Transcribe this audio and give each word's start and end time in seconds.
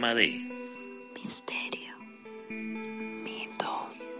Programa 0.00 0.14
de 0.14 0.46
Misterio. 1.14 1.94
Mitos. 2.48 4.16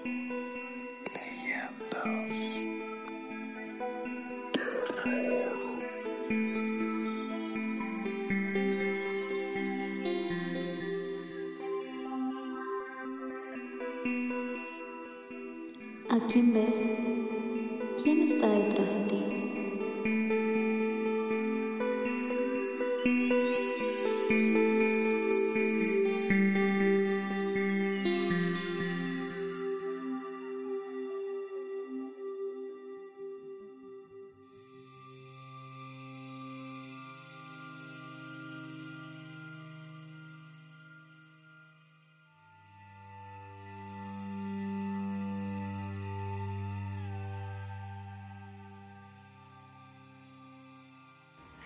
¿A 16.11 16.27
quién 16.28 16.53
ves? 16.53 17.00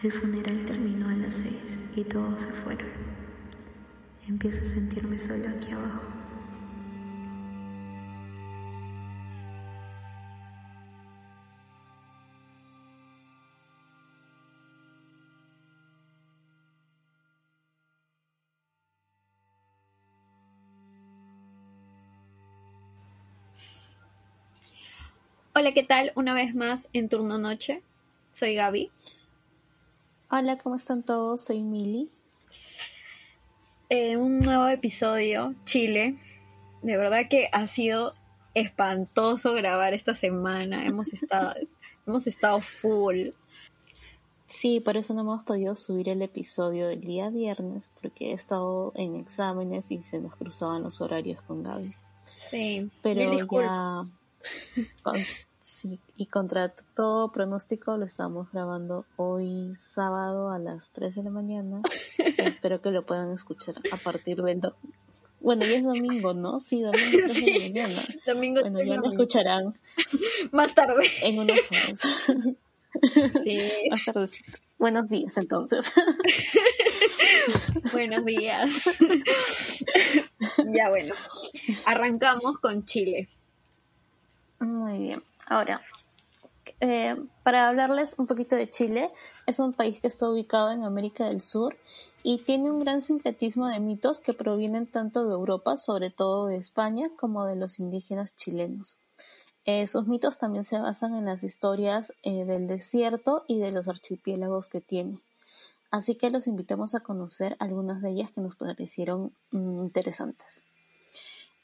El 0.05 0.12
funeral 0.12 0.62
terminó 0.66 1.08
a 1.08 1.14
las 1.14 1.33
seis 1.33 1.83
y 1.97 2.05
todos 2.05 2.42
se 2.42 2.48
fueron. 2.48 2.86
Empiezo 4.28 4.60
a 4.60 4.64
sentirme 4.64 5.19
solo 5.19 5.48
aquí 5.48 5.72
abajo. 5.72 6.02
Hola, 25.55 25.72
¿qué 25.72 25.82
tal? 25.82 26.12
Una 26.14 26.34
vez 26.34 26.55
más 26.55 26.91
en 26.92 27.08
Turno 27.08 27.38
Noche. 27.38 27.82
Soy 28.32 28.54
Gaby. 28.54 28.91
Hola, 30.37 30.59
¿cómo 30.59 30.75
están 30.75 31.05
todos? 31.05 31.45
Soy 31.45 31.62
Mili. 31.62 32.11
Eh, 33.89 34.17
un 34.17 34.41
nuevo 34.41 34.67
episodio, 34.67 35.55
Chile. 35.65 36.17
De 36.83 36.97
verdad 36.97 37.28
que 37.31 37.49
ha 37.53 37.69
sido 37.69 38.15
espantoso 38.53 39.55
grabar 39.55 39.94
esta 39.94 40.17
semana. 40.17 40.87
Hemos 40.87 41.12
estado, 41.12 41.55
hemos 42.09 42.27
estado 42.27 42.61
full. 42.62 43.28
Sí, 44.49 44.81
por 44.81 44.97
eso 44.97 45.15
no 45.15 45.21
hemos 45.21 45.44
podido 45.44 45.77
subir 45.77 46.09
el 46.09 46.21
episodio 46.21 46.89
del 46.89 47.03
día 47.03 47.31
viernes 47.31 47.93
porque 48.03 48.31
he 48.31 48.33
estado 48.33 48.93
en 48.97 49.15
exámenes 49.15 49.93
y 49.93 50.03
se 50.03 50.19
nos 50.19 50.34
cruzaban 50.34 50.83
los 50.83 51.00
horarios 51.00 51.41
con 51.43 51.62
Gaby. 51.62 51.94
Sí, 52.37 52.91
Pero 53.03 53.21
ya, 53.21 54.09
sí, 55.66 55.98
y 56.16 56.26
contra 56.26 56.69
todo 56.94 57.32
pronóstico 57.32 57.97
lo 57.97 58.04
estamos 58.04 58.52
grabando 58.52 59.06
hoy 59.16 59.75
sábado 59.78 60.50
a 60.50 60.58
las 60.58 60.91
3 60.91 61.14
de 61.16 61.22
la 61.22 61.30
mañana. 61.30 61.80
Espero 62.36 62.82
que 62.82 62.91
lo 62.91 63.04
puedan 63.06 63.32
escuchar 63.32 63.75
a 63.91 63.97
partir 63.97 64.42
del... 64.42 64.60
do- 64.60 64.76
Bueno, 65.41 65.64
ya 65.64 65.76
es 65.76 65.84
domingo, 65.84 66.34
¿no? 66.34 66.60
Sí, 66.60 66.82
domingo 66.82 67.19
3 67.25 67.34
de 67.34 67.50
la 67.52 67.58
mañana. 67.64 68.02
Domingo 68.26 68.60
Bueno, 68.60 68.82
ya 68.82 68.97
lo 68.97 69.10
escucharán 69.10 69.75
Más 70.52 70.75
tarde. 70.75 71.06
en 71.22 71.38
unas 71.38 71.58
horas. 71.70 72.00
Sí, 73.42 73.58
Más 73.91 74.04
tardecito. 74.04 74.58
Buenos 74.78 75.08
días, 75.08 75.36
entonces. 75.38 75.92
buenos 77.92 78.25
días. 78.25 78.70
ya 80.72 80.91
bueno, 80.91 81.14
arrancamos 81.86 82.58
con 82.58 82.84
Chile. 82.84 83.28
Muy 84.60 84.98
bien. 84.98 85.22
Ahora, 85.47 85.82
eh, 86.81 87.16
para 87.43 87.69
hablarles 87.69 88.16
un 88.19 88.27
poquito 88.27 88.56
de 88.56 88.71
Chile, 88.71 89.10
es 89.47 89.59
un 89.59 89.72
país 89.72 90.00
que 90.00 90.09
está 90.09 90.28
ubicado 90.28 90.71
en 90.71 90.84
América 90.84 91.27
del 91.27 91.41
Sur 91.41 91.77
y 92.22 92.38
tiene 92.38 92.71
un 92.71 92.81
gran 92.81 93.03
sincretismo 93.03 93.69
de 93.69 93.81
mitos 93.81 94.21
que 94.21 94.32
provienen 94.32 94.87
tanto 94.87 95.27
de 95.27 95.34
Europa, 95.34 95.77
sobre 95.77 96.10
todo 96.10 96.47
de 96.47 96.56
España, 96.56 97.09
como 97.16 97.44
de 97.44 97.56
los 97.56 97.78
indígenas 97.78 98.34
chilenos. 98.34 98.97
Eh, 99.66 99.87
sus 99.87 100.06
mitos 100.06 100.38
también 100.38 100.65
se 100.65 100.78
basan 100.78 101.15
en 101.15 101.25
las 101.25 101.43
historias 101.43 102.12
eh, 102.22 102.44
del 102.44 102.66
desierto 102.66 103.44
y 103.49 103.59
de 103.59 103.72
los 103.72 103.88
archipiélagos 103.88 104.69
que 104.69 104.81
tiene. 104.81 105.21
Así 105.91 106.16
que 106.16 106.31
los 106.31 106.47
invitamos 106.47 106.94
a 106.94 107.00
conocer 107.00 107.56
algunas 107.61 108.03
de 108.03 108.11
ellas 108.11 108.31
que 108.32 108.41
nos 108.41 108.56
parecieron 108.56 109.32
mm, 109.53 109.78
interesantes. 109.78 110.65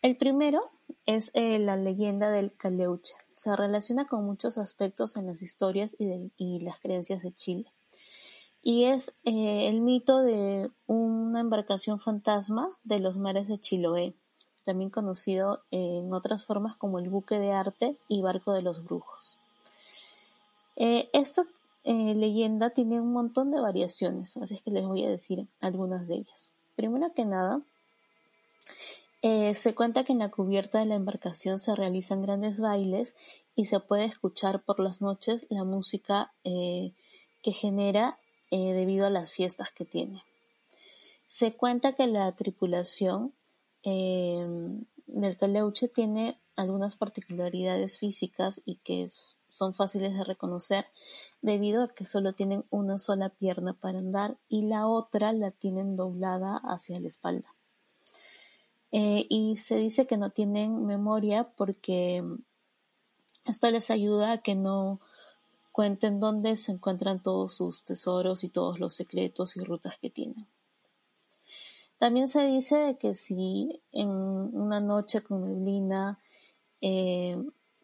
El 0.03 0.17
primero 0.17 0.71
es 1.05 1.31
eh, 1.35 1.59
la 1.59 1.77
leyenda 1.77 2.31
del 2.31 2.53
Caleuche. 2.55 3.15
Se 3.41 3.57
relaciona 3.57 4.07
con 4.07 4.27
muchos 4.27 4.59
aspectos 4.59 5.17
en 5.17 5.27
las 5.27 5.41
historias 5.41 5.97
y, 5.99 6.59
las 6.59 6.79
creencias 6.79 7.23
de 7.23 7.33
Chile. 7.33 7.73
Y 8.63 8.85
es 8.85 9.15
eh, 9.25 9.67
el 9.67 9.81
mito 9.81 10.19
de 10.19 10.71
una 10.87 11.41
embarcación 11.41 12.01
fantasma 12.01 12.69
de 12.85 12.99
los 12.99 13.17
mares 13.17 13.49
de 13.49 13.59
Chiloé, 13.59 14.13
también 14.67 14.91
conocido 14.91 15.63
en 15.71 16.13
otras 16.13 16.45
formas 16.45 16.77
como 16.77 16.99
el 16.99 17.09
buque 17.09 17.39
de 17.39 17.53
arte 17.53 17.97
y 18.09 18.21
barco 18.21 18.53
de 18.53 18.61
los 18.61 18.85
brujos. 18.85 19.39
Eh, 20.77 21.09
esta 21.15 21.47
eh, 21.85 22.15
leyenda 22.15 22.69
tiene 22.69 23.01
un 23.01 23.11
montón 23.11 23.51
de 23.53 23.61
variaciones, 23.61 24.37
así 24.37 24.57
es 24.57 24.61
que 24.61 24.71
les 24.71 24.87
voy 24.87 25.07
a 25.07 25.09
decir 25.09 25.47
algunas 25.63 26.07
de 26.09 26.17
ellas. 26.17 26.51
Primero 26.77 27.15
que 27.15 27.25
nada, 27.25 27.63
eh, 29.23 29.55
se 29.55 29.75
cuenta 29.75 30.05
que 30.05 30.13
en 30.13 30.21
la 30.21 30.31
cubierta 30.31 30.79
de 30.79 30.87
la 30.87 30.95
embarcación 30.95 31.59
se 31.59 31.75
realizan 31.75 32.23
grandes 32.23 32.59
bailes 32.59 33.15
y 33.55 33.67
se 33.67 33.81
puede 33.81 34.07
escuchar 34.07 34.63
por 34.65 34.81
las 34.81 35.01
noches 35.01 35.47
la 35.51 35.65
música 35.65 36.33
eh, 36.45 36.95
que 37.43 37.53
genera 37.53 38.19
eh, 38.51 38.73
debido 38.73 39.07
a 39.07 39.11
las 39.11 39.33
fiestas 39.33 39.71
que 39.73 39.85
tiene. 39.85 40.25
Se 41.27 41.55
cuenta 41.55 41.95
que 41.95 42.07
la 42.07 42.35
tripulación 42.35 43.35
eh, 43.83 44.47
del 45.07 45.37
Caleuche 45.37 45.89
tiene 45.89 46.41
algunas 46.57 46.97
particularidades 46.97 47.99
físicas 47.99 48.61
y 48.65 48.77
que 48.77 49.07
son 49.49 49.75
fáciles 49.75 50.15
de 50.15 50.25
reconocer 50.25 50.87
debido 51.43 51.85
a 51.85 51.95
que 51.95 52.05
solo 52.05 52.35
tienen 52.35 52.65
una 52.71 52.99
sola 52.99 53.29
pierna 53.29 53.75
para 53.75 53.99
andar 53.99 54.39
y 54.49 54.63
la 54.63 54.87
otra 54.87 55.33
la 55.33 55.51
tienen 55.51 55.97
doblada 55.97 56.57
hacia 56.65 56.99
la 56.99 57.09
espalda. 57.09 57.55
Eh, 58.93 59.27
y 59.29 59.57
se 59.57 59.77
dice 59.77 60.07
que 60.07 60.17
no 60.17 60.31
tienen 60.31 60.85
memoria 60.85 61.45
porque 61.57 62.25
esto 63.45 63.71
les 63.71 63.91
ayuda 63.91 64.33
a 64.33 64.39
que 64.39 64.55
no 64.55 65.01
cuenten 65.73 66.21
dónde 66.21 66.57
se 66.57 66.73
encuentran 66.73 67.23
todos 67.23 67.55
sus 67.55 67.85
tesoros 67.85 68.43
y 68.45 68.49
todos 68.49 68.81
los 68.81 68.95
secretos 68.95 69.57
y 69.57 69.61
rutas 69.61 69.97
que 69.99 70.11
tienen. 70.11 70.47
También 71.99 72.29
se 72.29 72.47
dice 72.47 72.97
que 72.99 73.15
si 73.15 73.83
en 73.93 74.09
una 74.09 74.81
noche 74.81 75.23
con 75.23 75.45
neblina 75.45 76.19
eh, 76.81 77.37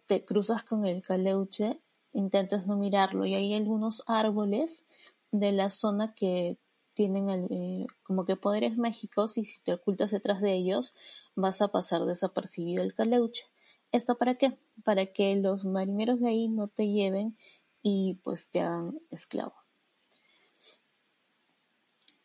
te 0.06 0.25
cruzas 0.25 0.64
con 0.64 0.87
el 0.87 1.03
caleuche, 1.03 1.81
intentes 2.12 2.67
no 2.67 2.76
mirarlo 2.76 3.26
y 3.26 3.35
hay 3.35 3.55
algunos 3.55 4.03
árboles 4.06 4.85
de 5.32 5.53
la 5.53 5.70
zona 5.70 6.14
que 6.14 6.56
tienen 6.96 7.28
eh, 7.50 7.87
como 8.02 8.25
que 8.25 8.37
poderes 8.37 8.78
mágicos 8.78 9.37
y 9.37 9.44
si 9.44 9.60
te 9.60 9.75
ocultas 9.75 10.10
detrás 10.10 10.40
de 10.40 10.54
ellos 10.54 10.94
vas 11.37 11.60
a 11.60 11.69
pasar 11.69 12.06
desapercibido 12.06 12.82
el 12.82 12.94
caleuche. 12.94 13.44
¿Esto 13.93 14.16
para 14.16 14.37
qué? 14.37 14.58
Para 14.82 15.04
que 15.06 15.37
los 15.37 15.66
marineros 15.66 16.20
de 16.20 16.28
ahí 16.28 16.48
no 16.48 16.69
te 16.69 16.88
lleven 16.88 17.37
y 17.82 18.14
pues 18.25 18.48
te 18.50 18.60
hagan 18.62 18.98
esclavo. 19.10 19.54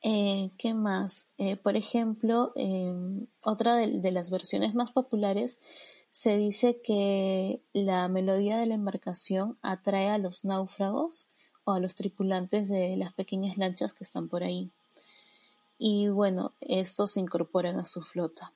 Eh, 0.03 0.51
¿Qué 0.57 0.73
más? 0.73 1.27
Eh, 1.37 1.57
por 1.57 1.75
ejemplo, 1.75 2.53
em, 2.55 3.27
otra 3.43 3.75
de, 3.75 4.11
las 4.11 4.31
versiones 4.31 4.73
más 4.73 4.91
populares 4.91 5.59
se 6.11 6.37
dice 6.37 6.81
que 6.81 7.59
la 7.73 8.07
melodía 8.07 8.57
de 8.57 8.67
la 8.67 8.75
embarcación 8.75 9.57
atrae 9.61 10.09
a 10.09 10.17
los 10.17 10.45
náufragos 10.45 11.29
o 11.63 11.73
a 11.73 11.79
los 11.79 11.95
tripulantes 11.95 12.67
de 12.69 12.95
las 12.97 13.13
pequeñas 13.13 13.57
lanchas 13.57 13.93
que 13.93 14.03
están 14.03 14.27
por 14.27 14.43
ahí. 14.43 14.71
Y 15.77 16.09
bueno, 16.09 16.53
estos 16.61 17.13
se 17.13 17.19
incorporan 17.19 17.79
a 17.79 17.85
su 17.85 18.01
flota. 18.01 18.53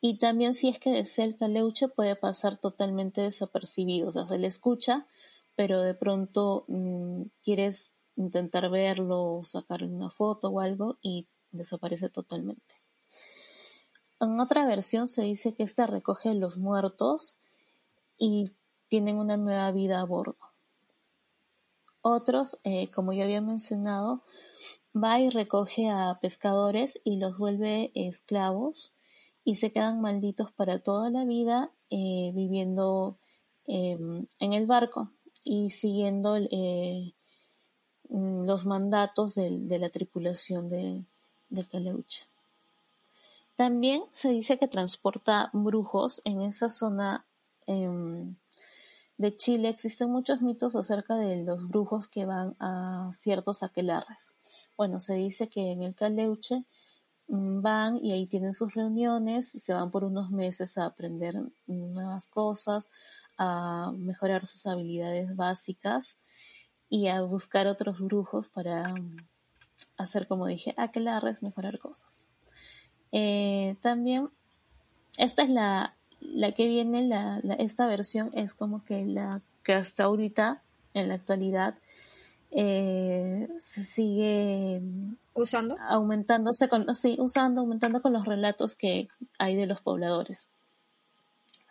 Y 0.00 0.18
también 0.18 0.54
si 0.54 0.68
es 0.68 0.78
que 0.78 0.90
desea 0.90 1.24
el 1.24 1.36
caleuche 1.36 1.88
puede 1.88 2.16
pasar 2.16 2.56
totalmente 2.56 3.20
desapercibido, 3.20 4.08
o 4.08 4.12
sea, 4.12 4.24
se 4.24 4.38
le 4.38 4.46
escucha, 4.46 5.06
pero 5.56 5.80
de 5.82 5.94
pronto 5.94 6.64
mm, 6.68 7.24
quieres 7.42 7.94
intentar 8.16 8.70
verlo, 8.70 9.42
sacarle 9.44 9.88
una 9.88 10.10
foto 10.10 10.48
o 10.48 10.60
algo 10.60 10.98
y 11.02 11.26
desaparece 11.50 12.08
totalmente. 12.08 12.76
En 14.20 14.38
otra 14.38 14.66
versión 14.66 15.08
se 15.08 15.22
dice 15.22 15.54
que 15.54 15.62
esta 15.62 15.86
recoge 15.86 16.34
los 16.34 16.58
muertos 16.58 17.38
y 18.18 18.52
tienen 18.88 19.16
una 19.16 19.36
nueva 19.36 19.70
vida 19.72 20.00
a 20.00 20.04
bordo. 20.04 20.49
Otros, 22.02 22.58
eh, 22.64 22.90
como 22.90 23.12
ya 23.12 23.24
había 23.24 23.40
mencionado, 23.40 24.22
va 24.94 25.20
y 25.20 25.30
recoge 25.30 25.88
a 25.88 26.18
pescadores 26.20 27.00
y 27.04 27.16
los 27.16 27.38
vuelve 27.38 27.90
esclavos 27.94 28.92
y 29.44 29.56
se 29.56 29.72
quedan 29.72 30.00
malditos 30.00 30.52
para 30.52 30.78
toda 30.78 31.10
la 31.10 31.24
vida 31.24 31.70
eh, 31.90 32.32
viviendo 32.34 33.16
em, 33.66 34.26
en 34.38 34.52
el 34.52 34.66
barco 34.66 35.10
y 35.44 35.70
siguiendo 35.70 36.36
eh, 36.36 37.14
Mm, 38.10 38.44
los 38.44 38.66
mandatos 38.66 39.36
de, 39.36 39.78
la 39.78 39.88
tripulación 39.88 40.68
de, 40.68 41.04
de 41.48 41.64
Caleuche. 41.64 42.26
También 43.54 44.02
se 44.10 44.30
dice 44.30 44.58
que 44.58 44.66
transporta 44.66 45.50
brujos 45.52 46.20
en 46.24 46.42
esa 46.42 46.70
zona 46.70 47.24
em, 47.66 48.34
de 49.20 49.36
Chile. 49.36 49.68
Existen 49.68 50.10
muchos 50.10 50.40
mitos 50.40 50.74
acerca 50.74 51.14
de 51.14 51.44
los 51.44 51.68
brujos 51.68 52.08
que 52.08 52.24
van 52.24 52.56
a 52.58 53.10
ciertos 53.12 53.62
aquelarres. 53.62 54.34
Bueno, 54.78 54.98
se 54.98 55.14
dice 55.14 55.50
que 55.50 55.72
en 55.72 55.82
el 55.82 55.94
Caleuche 55.94 56.64
mm, 57.28 57.60
van 57.60 57.98
y 58.02 58.12
ahí 58.12 58.26
tienen 58.26 58.54
sus 58.54 58.72
reuniones 58.72 59.50
se 59.50 59.74
van 59.74 59.90
por 59.90 60.04
unos 60.04 60.30
meses 60.30 60.78
a 60.78 60.86
aprender 60.86 61.34
nuevas 61.66 62.28
cosas, 62.28 62.90
a 63.36 63.92
mejorar 63.94 64.46
sus 64.46 64.66
habilidades 64.66 65.36
básicas 65.36 66.16
y 66.88 67.08
a 67.08 67.20
buscar 67.20 67.66
otros 67.66 68.00
brujos 68.00 68.48
para 68.48 68.90
um, 68.90 69.18
hacer, 69.98 70.28
como 70.28 70.46
dije, 70.46 70.72
aquelarres, 70.78 71.42
mejorar 71.42 71.78
cosas. 71.78 72.26
Eh, 73.12 73.76
también, 73.82 74.30
esta 75.18 75.42
es 75.42 75.50
la, 75.50 75.94
la 76.20 76.52
que 76.52 76.66
viene, 76.66 77.02
la, 77.02 77.40
esta 77.58 77.86
versión 77.86 78.30
es 78.34 78.54
como 78.54 78.84
que 78.84 79.04
la 79.04 79.40
que 79.64 79.74
hasta 79.74 80.04
ahorita, 80.04 80.62
en 80.94 81.08
la 81.08 81.14
actualidad, 81.14 81.74
eh, 82.50 83.48
se 83.60 83.84
sigue 83.84 84.82
usando 85.34 85.76
aumentándose 85.78 86.68
con 86.68 86.92
sí 86.96 87.16
usando 87.20 87.60
aumentando 87.60 88.02
con 88.02 88.12
los 88.12 88.24
relatos 88.24 88.74
que 88.74 89.06
hay 89.38 89.54
de 89.54 89.66
los 89.66 89.80
pobladores. 89.80 90.48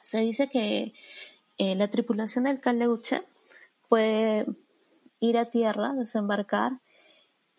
Se 0.02 0.20
dice 0.20 0.50
que 0.50 0.94
eh, 1.58 1.76
la 1.76 1.90
tripulación 1.90 2.46
del 2.46 2.62
Caleuche 2.62 3.22
puede 3.90 4.46
ir 5.20 5.38
a 5.38 5.50
tierra, 5.50 5.94
desembarcar 5.94 6.80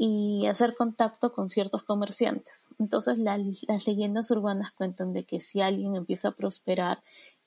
y 0.03 0.47
hacer 0.47 0.77
contacto 0.77 1.31
con 1.31 1.51
ciertos 1.51 1.83
comerciantes. 1.83 2.69
Entonces 2.79 3.19
las 3.19 3.87
leyendas 3.87 4.31
urbanas 4.31 4.73
cuentan 4.73 5.13
de 5.13 5.25
que 5.25 5.41
si 5.41 5.61
alguien 5.61 5.95
empieza 5.95 6.29
a 6.29 6.35
prosperar 6.35 7.03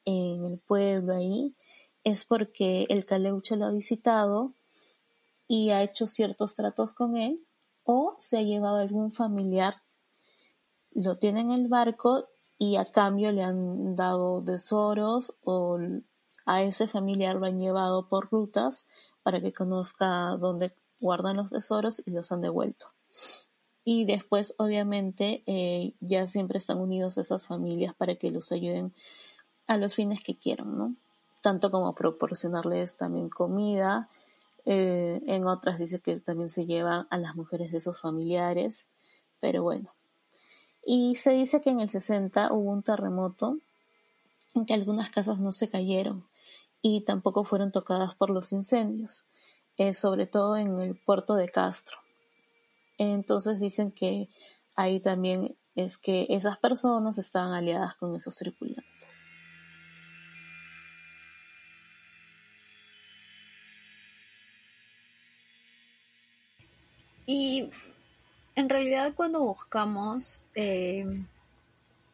en 0.06 0.46
el 0.46 0.60
pueblo 0.60 1.16
ahí, 1.16 1.56
es 2.04 2.26
porque 2.26 2.86
el 2.90 3.08
caleuche 3.08 3.56
lo 3.56 3.66
ha 3.66 3.72
visitado 3.72 4.54
y 5.48 5.72
ha 5.72 5.82
hecho 5.82 6.06
ciertos 6.06 6.54
tratos 6.54 6.94
con 6.94 7.18
él 7.18 7.44
o 7.86 8.16
se 8.20 8.38
ha 8.38 8.44
llevado 8.44 8.76
algún 8.76 9.12
familiar, 9.12 9.82
lo 10.92 11.18
tiene 11.18 11.42
en 11.42 11.50
el 11.54 11.70
barco 11.70 12.30
y 12.60 12.76
a 12.76 12.86
cambio 12.86 13.32
le 13.32 13.42
han 13.42 13.96
dado 13.96 14.44
tesoros 14.44 15.34
o 15.44 15.80
a 16.46 16.62
ese 16.62 16.88
familiar 16.88 17.36
lo 17.36 17.48
han 17.48 17.58
llevado 17.58 18.08
por 18.10 18.30
rutas 18.30 18.86
para 19.24 19.42
que 19.42 19.54
conozca 19.54 20.38
dónde 20.40 20.76
guardan 21.04 21.38
los 21.38 21.52
tesoros 21.52 22.02
y 22.06 22.12
los 22.12 22.32
han 22.32 22.42
devuelto. 22.42 22.88
Y 23.86 24.06
después, 24.06 24.56
obviamente, 24.58 25.44
eh, 25.46 25.94
ya 26.00 26.28
siempre 26.28 26.58
están 26.58 26.80
unidos 26.80 27.18
esas 27.18 27.46
familias 27.46 27.94
para 27.94 28.16
que 28.16 28.32
los 28.32 28.52
ayuden 28.52 28.94
a 29.68 29.78
los 29.78 29.96
fines 29.96 30.24
que 30.24 30.38
quieran, 30.38 30.78
¿no? 30.78 30.96
Tanto 31.42 31.70
como 31.70 31.94
proporcionarles 31.94 32.98
también 32.98 33.30
comida. 33.30 34.08
Eh, 34.66 35.22
en 35.28 35.46
otras 35.46 35.78
dice 35.78 36.00
que 36.00 36.18
también 36.22 36.50
se 36.50 36.66
llevan 36.66 37.08
a 37.10 37.18
las 37.18 37.36
mujeres 37.36 37.74
de 37.74 37.80
esos 37.80 38.00
familiares, 38.00 38.88
pero 39.42 39.62
bueno. 39.62 39.94
Y 40.86 41.16
se 41.16 41.32
dice 41.32 41.60
que 41.60 41.72
en 41.72 41.82
el 41.82 41.90
60 41.90 42.54
hubo 42.54 42.72
un 42.72 42.84
terremoto 42.84 43.58
en 44.54 44.66
que 44.66 44.74
algunas 44.74 45.10
casas 45.10 45.40
no 45.40 45.52
se 45.52 45.68
cayeron 45.68 46.26
y 46.82 47.02
tampoco 47.02 47.44
fueron 47.44 47.72
tocadas 47.72 48.16
por 48.16 48.30
los 48.30 48.52
incendios, 48.52 49.26
eh, 49.78 49.94
sobre 49.94 50.28
todo 50.28 50.58
en 50.58 50.82
el 50.82 50.96
puerto 50.96 51.36
de 51.36 51.50
Castro. 51.50 51.98
Entonces 52.98 53.60
dicen 53.60 53.92
que 53.92 54.30
ahí 54.76 55.00
también 55.00 55.56
es 55.76 55.98
que 55.98 56.28
esas 56.30 56.58
personas 56.58 57.18
estaban 57.18 57.54
aliadas 57.54 57.96
con 57.96 58.16
esos 58.16 58.38
tripulantes. 58.38 59.36
Y 67.26 67.70
en 68.56 68.70
realidad 68.70 69.14
cuando 69.16 69.40
buscamos 69.40 70.42
eh, 70.56 71.06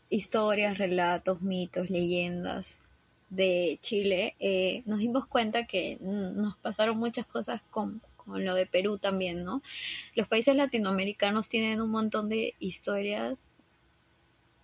historias, 0.10 0.78
relatos, 0.78 1.42
mitos, 1.42 1.90
leyendas 1.90 2.80
de 3.30 3.78
Chile, 3.82 4.36
eh, 4.40 4.82
nos 4.86 5.00
dimos 5.00 5.28
cuenta 5.28 5.66
que 5.66 5.98
nos 6.02 6.58
pasaron 6.58 6.98
muchas 6.98 7.26
cosas 7.26 7.62
con, 7.70 8.02
con, 8.18 8.44
lo 8.44 8.56
de 8.56 8.66
Perú 8.66 8.98
también, 8.98 9.44
¿no? 9.44 9.62
Los 10.16 10.28
países 10.28 10.56
latinoamericanos 10.56 11.50
tienen 11.50 11.82
un 11.82 11.92
montón 11.92 12.30
de 12.30 12.56
historias, 12.60 13.38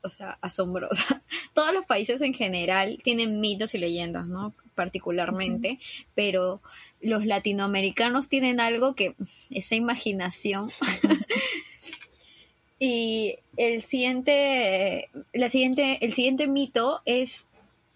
o 0.01 0.09
sea, 0.09 0.37
asombrosas. 0.41 0.97
Todos 1.53 1.73
los 1.73 1.85
países 1.85 2.21
en 2.21 2.33
general 2.33 2.99
tienen 3.03 3.39
mitos 3.39 3.75
y 3.75 3.77
leyendas, 3.77 4.27
¿no? 4.27 4.53
Particularmente, 4.73 5.79
pero 6.15 6.61
los 7.01 7.25
latinoamericanos 7.25 8.29
tienen 8.29 8.59
algo 8.59 8.95
que, 8.95 9.15
esa 9.51 9.75
imaginación. 9.75 10.71
y 12.79 13.37
el 13.57 13.83
siguiente, 13.83 15.09
la 15.33 15.49
siguiente, 15.49 16.03
el 16.03 16.13
siguiente 16.13 16.47
mito 16.47 17.01
es 17.05 17.45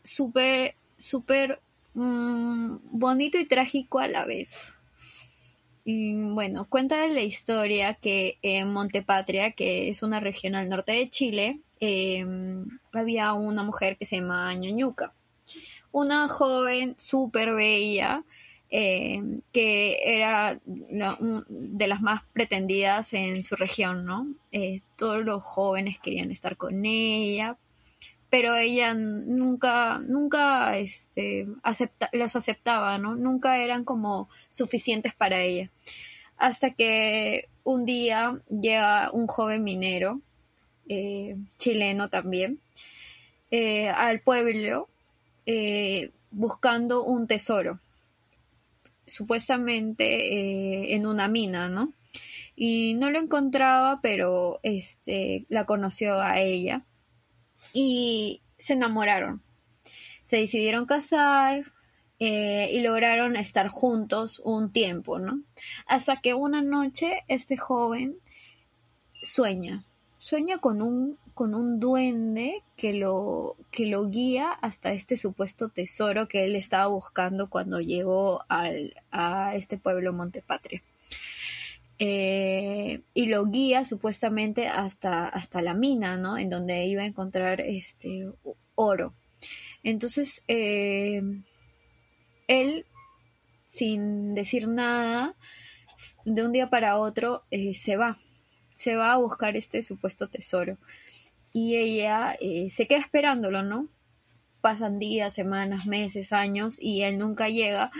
súper, 0.09 0.75
súper 0.97 1.59
mm, 1.93 2.77
bonito 2.91 3.37
y 3.37 3.45
trágico 3.45 3.99
a 3.99 4.07
la 4.07 4.25
vez. 4.25 4.73
Y 5.85 6.13
bueno, 6.13 6.67
cuenta 6.69 7.07
la 7.07 7.21
historia 7.21 7.95
que 7.95 8.37
en 8.41 8.71
Montepatria, 8.71 9.51
que 9.51 9.89
es 9.89 10.03
una 10.03 10.19
región 10.19 10.55
al 10.55 10.69
norte 10.69 10.91
de 10.91 11.09
Chile, 11.09 11.59
em, 11.79 12.67
había 12.91 13.33
una 13.33 13.63
mujer 13.63 13.97
que 13.97 14.05
se 14.05 14.17
llama 14.17 14.53
Ñoñuca. 14.53 15.13
Una 15.91 16.27
joven 16.27 16.95
súper 16.97 17.53
bella, 17.53 18.23
em, 18.69 19.41
que 19.51 19.97
era 20.03 20.59
de 20.65 21.87
las 21.87 22.01
más 22.01 22.21
pretendidas 22.33 23.13
en 23.13 23.43
su 23.43 23.55
región, 23.55 24.05
¿no? 24.05 24.27
Eh, 24.51 24.81
todos 24.95 25.25
los 25.25 25.43
jóvenes 25.43 25.97
querían 25.99 26.31
estar 26.31 26.55
con 26.57 26.85
ella, 26.85 27.57
pero 28.29 28.55
ella 28.55 28.93
nunca, 28.93 29.99
nunca 29.99 30.77
este, 30.77 31.47
acepta, 31.63 32.09
las 32.13 32.35
aceptaba, 32.35 32.97
¿no? 32.97 33.15
Nunca 33.15 33.57
eran 33.57 33.83
como 33.83 34.29
suficientes 34.49 35.13
para 35.15 35.41
ella. 35.41 35.71
Hasta 36.37 36.71
que 36.71 37.49
un 37.63 37.85
día 37.85 38.39
llega 38.49 39.11
un 39.11 39.27
joven 39.27 39.63
minero, 39.63 40.21
eh, 40.87 41.37
chileno 41.57 42.09
también, 42.09 42.59
eh, 43.51 43.89
al 43.89 44.21
pueblo 44.21 44.87
eh, 45.45 46.11
buscando 46.31 47.03
un 47.03 47.27
tesoro, 47.27 47.79
supuestamente 49.07 50.93
en 50.93 51.07
una 51.07 51.27
mina, 51.27 51.67
¿no? 51.67 51.93
y 52.61 52.93
no 52.95 53.09
lo 53.09 53.19
encontraba, 53.19 54.01
pero 54.01 54.59
este 54.63 55.45
la 55.47 55.65
conoció 55.65 56.19
a 56.19 56.41
ella 56.41 56.83
y 57.81 58.41
se 58.57 58.73
enamoraron. 58.73 59.41
Se 60.25 60.35
decidieron 60.35 60.85
casar 60.85 61.71
eh, 62.19 62.69
y 62.73 62.81
lograron 62.81 63.37
estar 63.37 63.69
juntos 63.69 64.41
un 64.43 64.73
tiempo, 64.73 65.17
¿no? 65.17 65.41
Hasta 65.87 66.19
que 66.19 66.33
una 66.33 66.61
noche 66.61 67.23
este 67.29 67.55
joven 67.55 68.17
sueña, 69.23 69.85
sueña 70.17 70.57
con 70.57 70.81
un 70.81 71.17
con 71.33 71.55
un 71.55 71.79
duende 71.79 72.63
que 72.75 72.91
lo 72.91 73.55
que 73.71 73.85
lo 73.85 74.09
guía 74.09 74.51
hasta 74.51 74.91
este 74.91 75.15
supuesto 75.15 75.69
tesoro 75.69 76.27
que 76.27 76.43
él 76.43 76.57
estaba 76.57 76.87
buscando 76.87 77.49
cuando 77.49 77.79
llegó 77.79 78.43
al, 78.49 78.93
a 79.09 79.55
este 79.55 79.77
pueblo 79.77 80.11
Montepatria. 80.11 80.83
Eh, 82.01 83.01
y 83.13 83.27
lo 83.27 83.45
guía 83.47 83.83
supuestamente 83.83 84.69
hasta, 84.69 85.27
hasta 85.27 85.61
la 85.61 85.73
mina, 85.73 86.15
¿no? 86.15 86.37
En 86.37 86.49
donde 86.49 86.85
iba 86.85 87.01
a 87.01 87.05
encontrar 87.05 87.59
este 87.59 88.31
oro. 88.75 89.13
Entonces, 89.83 90.41
eh, 90.47 91.21
él, 92.47 92.85
sin 93.67 94.33
decir 94.33 94.69
nada, 94.69 95.35
de 96.23 96.45
un 96.45 96.53
día 96.53 96.69
para 96.69 96.97
otro, 96.97 97.43
eh, 97.51 97.73
se 97.73 97.97
va. 97.97 98.17
Se 98.73 98.95
va 98.95 99.11
a 99.11 99.17
buscar 99.17 99.57
este 99.57 99.83
supuesto 99.83 100.29
tesoro. 100.29 100.77
Y 101.51 101.75
ella 101.75 102.37
se 102.69 102.87
queda 102.87 102.99
esperándolo, 102.99 103.61
¿no? 103.61 103.89
Pasan 104.61 104.99
días, 104.99 105.33
semanas, 105.33 105.85
meses, 105.85 106.31
años 106.31 106.77
y 106.79 107.01
él 107.01 107.17
nunca 107.17 107.49
llega 107.49 107.91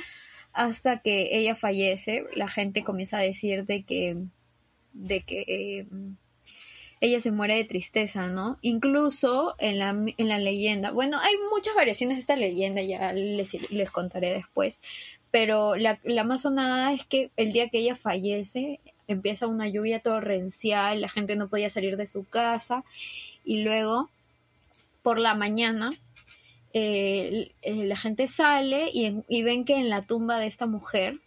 hasta 0.54 1.00
que 1.00 1.38
ella 1.38 1.56
fallece, 1.56 2.26
la 2.36 2.48
gente 2.48 2.84
comienza 2.84 3.18
a 3.18 3.22
decir 3.22 3.66
de 3.66 3.84
que, 3.84 4.18
de 4.94 5.22
que 5.22 5.46
eh, 5.48 5.86
ella 7.02 7.22
se 7.22 7.32
muere 7.32 7.56
de 7.56 7.64
tristeza, 7.64 8.28
¿no? 8.28 8.58
Incluso 8.62 9.56
en 9.60 9.80
la, 9.80 9.90
en 9.90 10.28
la 10.28 10.38
leyenda, 10.38 10.92
bueno, 10.92 11.18
hay 11.20 11.34
muchas 11.52 11.76
variaciones 11.76 12.18
de 12.18 12.22
esta 12.22 12.36
leyenda, 12.36 12.82
ya 12.82 13.14
les, 13.14 13.72
les 13.72 13.92
contaré 13.92 14.34
después, 14.34 14.82
pero 15.32 15.76
la, 15.76 16.00
la 16.04 16.24
más 16.24 16.42
sonada 16.42 16.92
es 16.92 17.06
que 17.06 17.32
el 17.38 17.52
día 17.52 17.70
que 17.70 17.80
ella 17.80 17.96
fallece 17.96 18.80
empieza 19.08 19.48
una 19.48 19.68
lluvia 19.68 20.02
torrencial, 20.02 21.02
la 21.02 21.10
gente 21.10 21.36
no 21.36 21.50
podía 21.50 21.70
salir 21.70 21.98
de 21.98 22.08
su 22.08 22.26
casa 22.26 22.84
y 23.44 23.64
luego 23.64 24.10
por 25.02 25.20
la 25.20 25.34
mañana 25.34 25.92
eh, 26.72 27.52
eh, 27.64 27.86
la 27.86 27.96
gente 27.96 28.28
sale 28.28 28.90
y, 28.94 29.44
ven 29.44 29.66
que 29.66 29.76
en 29.76 29.90
la 29.90 30.04
tumba 30.04 30.38
de 30.40 30.46
esta 30.46 30.68
mujer 30.68 31.20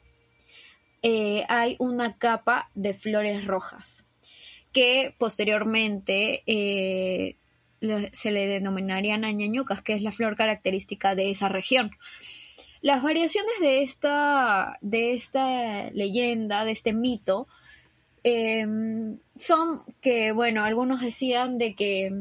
eh, 1.02 1.44
hay 1.48 1.74
una 1.80 2.16
capa 2.16 2.70
de 2.74 2.94
flores 2.94 3.44
rojas 3.44 4.04
que 4.72 5.14
posteriormente 5.18 6.42
se 6.46 8.30
le 8.30 8.46
denominarían 8.46 9.24
añañucas, 9.24 9.82
que 9.82 9.94
es 9.94 10.02
la 10.02 10.12
flor 10.12 10.36
característica 10.36 11.14
de 11.14 11.30
esa 11.30 11.48
región. 11.48 11.90
Las 12.80 13.02
variaciones 13.02 13.60
de 13.60 13.82
esta, 13.82 14.78
de 14.80 15.12
esta 15.12 15.90
leyenda, 15.90 16.64
de 16.64 16.72
este 16.72 16.94
mito, 16.94 17.48
son 19.36 19.82
que, 20.00 20.32
bueno, 20.32 20.64
algunos 20.64 21.02
decían 21.02 21.58
de 21.58 21.74
que 21.74 22.12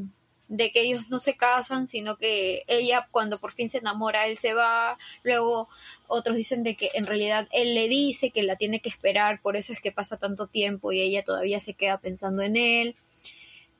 de 0.52 0.74
que 0.74 0.82
ellos 0.82 1.10
no 1.10 1.20
se 1.20 1.38
casan, 1.38 1.88
sino 1.88 2.18
que 2.18 2.64
ella 2.68 3.08
cuando 3.10 3.40
por 3.40 3.54
fin 3.54 3.70
se 3.70 3.78
enamora, 3.78 4.28
él 4.28 4.36
se 4.36 4.54
va, 4.54 4.98
luego 5.24 5.70
otros 6.08 6.36
dicen 6.36 6.62
de 6.64 6.76
que 6.76 6.90
en 6.94 7.06
realidad 7.06 7.48
él 7.54 7.74
le 7.74 7.88
dice 7.88 8.32
que 8.32 8.44
la 8.44 8.58
tiene 8.58 8.82
que 8.82 8.90
esperar, 8.90 9.42
por 9.42 9.56
eso 9.56 9.72
es 9.72 9.80
que 9.80 9.94
pasa 9.94 10.18
tanto 10.18 10.48
tiempo 10.48 10.92
y 10.92 11.00
ella 11.00 11.24
todavía 11.24 11.62
se 11.62 11.74
queda 11.74 12.00
pensando 12.00 12.42
en 12.42 12.58
él. 12.58 12.96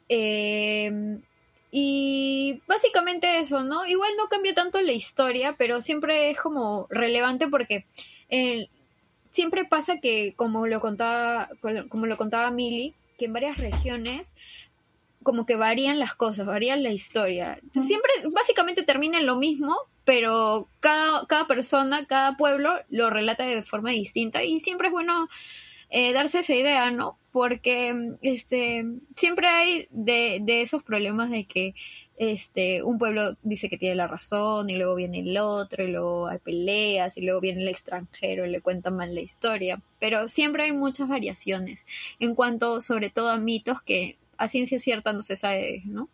Em, 0.08 1.22
y 1.72 2.62
básicamente 2.68 3.40
eso, 3.40 3.64
¿no? 3.64 3.86
Igual 3.86 4.12
no 4.18 4.30
cambia 4.30 4.54
tanto 4.54 4.82
la 4.82 4.94
historia, 4.94 5.56
pero 5.58 5.82
siempre 5.82 6.30
es 6.30 6.40
como 6.40 6.88
relevante 6.90 7.50
porque 7.50 7.86
eh, 8.30 8.70
siempre 9.32 9.66
pasa 9.66 10.00
que, 10.00 10.36
como 10.38 10.68
lo 10.68 10.80
contaba, 10.80 11.50
como 11.90 12.06
lo 12.06 12.16
contaba 12.16 12.50
Milly, 12.50 12.94
que 13.18 13.26
en 13.26 13.34
varias 13.34 13.58
regiones 13.58 14.34
como 15.24 15.46
que 15.46 15.56
varían 15.56 16.00
las 16.00 16.16
cosas, 16.16 16.46
varían 16.46 16.84
la 16.84 16.92
historia. 16.92 17.60
Siempre, 17.74 18.12
básicamente 18.32 18.84
termina 18.84 19.20
en 19.20 19.26
lo 19.26 19.36
mismo, 19.36 19.76
pero 20.06 20.68
cada, 20.80 21.26
cada 21.28 21.48
persona, 21.48 22.06
cada 22.06 22.38
pueblo 22.38 22.74
lo 22.90 23.10
relata 23.10 23.46
de 23.46 23.64
forma 23.64 23.92
distinta 23.92 24.44
y 24.44 24.60
siempre 24.60 24.88
es 24.88 24.92
bueno 24.92 25.30
eh, 25.90 26.14
darse 26.14 26.40
esa 26.40 26.56
idea, 26.56 26.90
¿no? 26.90 27.18
Porque 27.32 28.16
este, 28.22 28.86
siempre 29.16 29.48
hay 29.48 29.88
de, 29.92 30.40
de 30.42 30.62
esos 30.62 30.84
problemas 30.84 31.30
de 31.30 31.46
que 31.46 31.76
este, 32.18 32.84
un 32.84 32.98
pueblo 32.98 33.36
dice 33.42 33.68
que 33.68 33.78
tiene 33.78 33.96
la 33.96 34.08
razón 34.08 34.70
y 34.70 34.76
luego 34.76 34.96
viene 34.96 35.20
el 35.20 35.38
otro 35.38 35.84
y 35.84 35.88
luego 35.88 36.28
hay 36.28 36.38
peleas 36.38 37.18
y 37.18 37.22
luego 37.22 37.42
viene 37.42 37.64
el 37.64 37.68
extranjero 37.68 38.46
y 38.46 38.52
le 38.52 38.62
cuenta 38.62 38.90
mal 38.90 39.14
la 39.16 39.22
historia. 39.22 39.82
Pero 40.00 40.28
siempre 40.28 40.64
hay 40.64 40.72
muchas 40.72 41.10
variaciones 41.10 41.84
en 42.20 42.36
cuanto 42.36 42.80
sobre 42.82 43.10
todo 43.10 43.30
a 43.30 43.38
mitos 43.38 43.82
que 43.82 44.18
a 44.42 44.48
ciencia 44.48 44.80
cierta 44.80 45.14
no 45.14 45.22
se 45.22 45.36
sabe, 45.36 45.84
¿no? 45.86 46.10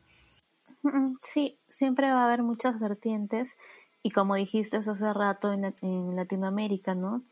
Sí, 1.22 1.58
siempre 1.70 2.08
va 2.12 2.24
a 2.24 2.26
haber 2.26 2.44
muchas 2.44 2.78
vertientes 2.78 3.56
y 4.04 4.12
como 4.12 4.36
dijiste 4.36 4.78
hace 4.78 5.14
rato 5.14 5.54
en, 5.54 6.16
Latinoamérica, 6.16 6.94
¿no? 6.94 7.24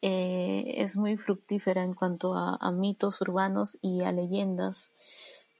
Eh, 0.00 0.74
es 0.78 0.96
muy 0.96 1.18
fructífera 1.18 1.82
en 1.82 1.92
cuanto 1.92 2.34
a, 2.34 2.70
mitos 2.72 3.20
urbanos 3.20 3.78
y 3.82 4.02
a 4.04 4.12
leyendas. 4.12 4.92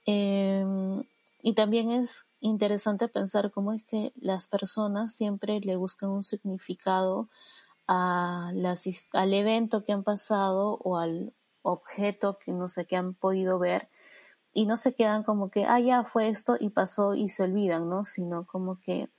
Em, 0.07 1.03
y 1.43 1.53
también 1.53 1.91
es 1.91 2.25
interesante 2.39 3.07
pensar 3.07 3.51
cómo 3.51 3.73
es 3.73 3.83
que 3.83 4.11
las 4.15 4.47
personas 4.47 5.15
siempre 5.15 5.59
le 5.59 5.75
buscan 5.75 6.09
un 6.09 6.23
significado 6.23 7.29
a 7.87 8.51
las, 8.55 8.87
al 9.13 9.33
evento 9.35 9.83
que 9.83 9.91
han 9.91 10.03
pasado 10.03 10.79
o 10.83 10.97
al 10.97 11.33
objeto 11.61 12.39
que 12.39 12.51
no 12.53 12.69
sé 12.69 12.85
que 12.85 12.95
han 12.95 13.13
podido 13.13 13.59
ver 13.59 13.87
y 14.53 14.65
no 14.65 14.77
se 14.77 14.93
quedan 14.93 15.23
como 15.23 15.49
que, 15.49 15.65
ah, 15.65 15.79
ya 15.79 16.03
fue 16.03 16.29
esto 16.29 16.57
y 16.59 16.69
pasó 16.69 17.13
y 17.13 17.29
se 17.29 17.43
olvidan, 17.43 17.89
¿no? 17.89 18.05
Sino 18.05 18.45
como 18.45 18.79
que 18.81 19.09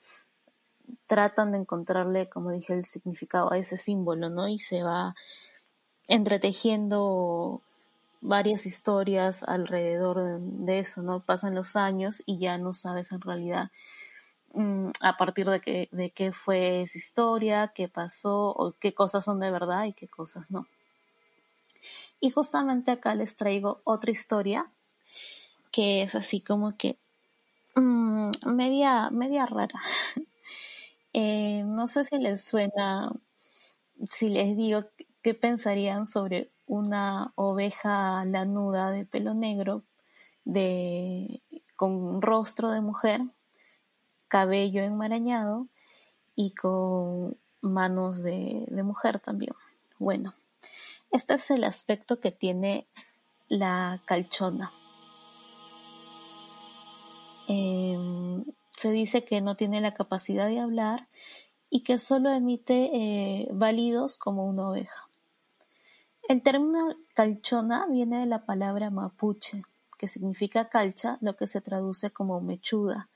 tratan 1.07 1.53
de 1.53 1.59
encontrarle, 1.59 2.29
como 2.29 2.51
dije, 2.51 2.75
el 2.75 2.85
significado 2.85 3.53
a 3.53 3.59
ese 3.59 3.77
símbolo, 3.77 4.29
¿no? 4.29 4.49
Y 4.49 4.59
se 4.59 4.83
va 4.83 5.15
entretejiendo 6.09 7.63
varias 8.21 8.67
historias 8.67 9.43
alrededor 9.45 10.41
de 10.41 10.81
eso, 10.81 11.03
¿no? 11.03 11.21
Pasan 11.21 11.55
los 11.55 11.77
años 11.77 12.23
y 12.27 12.39
ya 12.39 12.59
no 12.59 12.75
sabes 12.75 13.13
en 13.13 13.21
realidad 13.21 13.71
mm, 14.53 14.91
a 15.01 15.17
partir 15.17 15.49
de 15.49 15.61
qué, 15.61 15.89
de 15.93 16.11
qué 16.11 16.33
fue 16.33 16.83
esa 16.83 16.99
historia, 16.99 17.73
qué 17.75 17.89
pasó, 17.89 18.51
o 18.51 18.73
qué 18.79 18.93
cosas 18.95 19.25
son 19.25 19.41
de 19.41 19.51
verdad 19.51 19.85
y 19.85 19.93
qué 19.93 20.09
cosas 20.09 20.51
no. 20.51 20.67
Y 22.21 22.31
justamente 22.31 22.91
acá 22.91 23.15
les 23.15 23.37
traigo 23.37 23.81
otra 23.85 24.11
historia 24.11 24.71
que 25.71 26.03
es 26.03 26.15
así 26.15 26.41
como 26.41 26.77
que 26.77 26.99
mm, 27.77 28.31
media, 28.47 29.11
media 29.11 29.47
rara. 29.47 29.81
Eh, 31.13 31.65
no 31.67 31.89
sé 31.89 32.05
si 32.05 32.19
les 32.19 32.45
suena, 32.45 33.11
si 34.11 34.29
les 34.29 34.57
digo 34.57 34.85
qué 35.23 35.35
pensarían 35.35 36.07
sobre 36.07 36.53
una 36.69 37.33
oveja 37.35 38.25
lanuda 38.25 38.93
de 38.93 39.07
pelo 39.07 39.35
negro, 39.35 39.83
de, 40.45 41.43
con 41.75 42.23
rostro 42.23 42.71
de 42.71 42.81
mujer, 42.81 43.23
cabello 44.29 44.85
enmarañado 44.85 45.67
y 46.37 46.53
con 46.53 47.37
manos 47.61 48.23
de, 48.23 48.67
de 48.69 48.83
mujer 48.85 49.19
también. 49.19 49.55
Bueno, 49.99 50.35
este 51.11 51.35
es 51.35 51.51
el 51.51 51.65
aspecto 51.65 52.21
que 52.21 52.31
tiene 52.31 52.87
la 53.49 54.01
calchona. 54.05 54.71
Em, 57.53 58.45
se 58.77 58.93
dice 58.93 59.25
que 59.25 59.41
no 59.41 59.57
tiene 59.57 59.81
la 59.81 59.93
capacidad 59.93 60.47
de 60.47 60.61
hablar 60.61 61.09
y 61.69 61.81
que 61.81 61.99
solo 61.99 62.31
emite 62.31 62.91
eh, 62.95 63.49
válidos 63.51 64.19
como 64.19 64.47
una 64.47 64.69
oveja. 64.69 65.09
El 66.29 66.43
término 66.43 66.79
calchona 67.13 67.89
viene 67.89 68.21
de 68.21 68.27
la 68.27 68.45
palabra 68.47 68.91
mapuche, 68.91 69.65
que 69.99 70.07
significa 70.07 70.69
calcha, 70.69 71.19
lo 71.23 71.35
que 71.35 71.49
se 71.49 71.61
traduce 71.61 72.13
como 72.13 72.41
mechuda, 72.41 73.09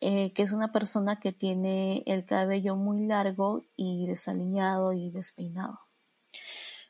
eh, 0.00 0.32
que 0.32 0.42
es 0.42 0.52
una 0.52 0.72
persona 0.72 1.20
que 1.20 1.32
tiene 1.32 2.02
el 2.06 2.24
cabello 2.24 2.76
muy 2.76 3.04
largo 3.04 3.62
y 3.76 4.06
desaliñado 4.06 4.94
y 4.94 5.10
despeinado. 5.10 5.80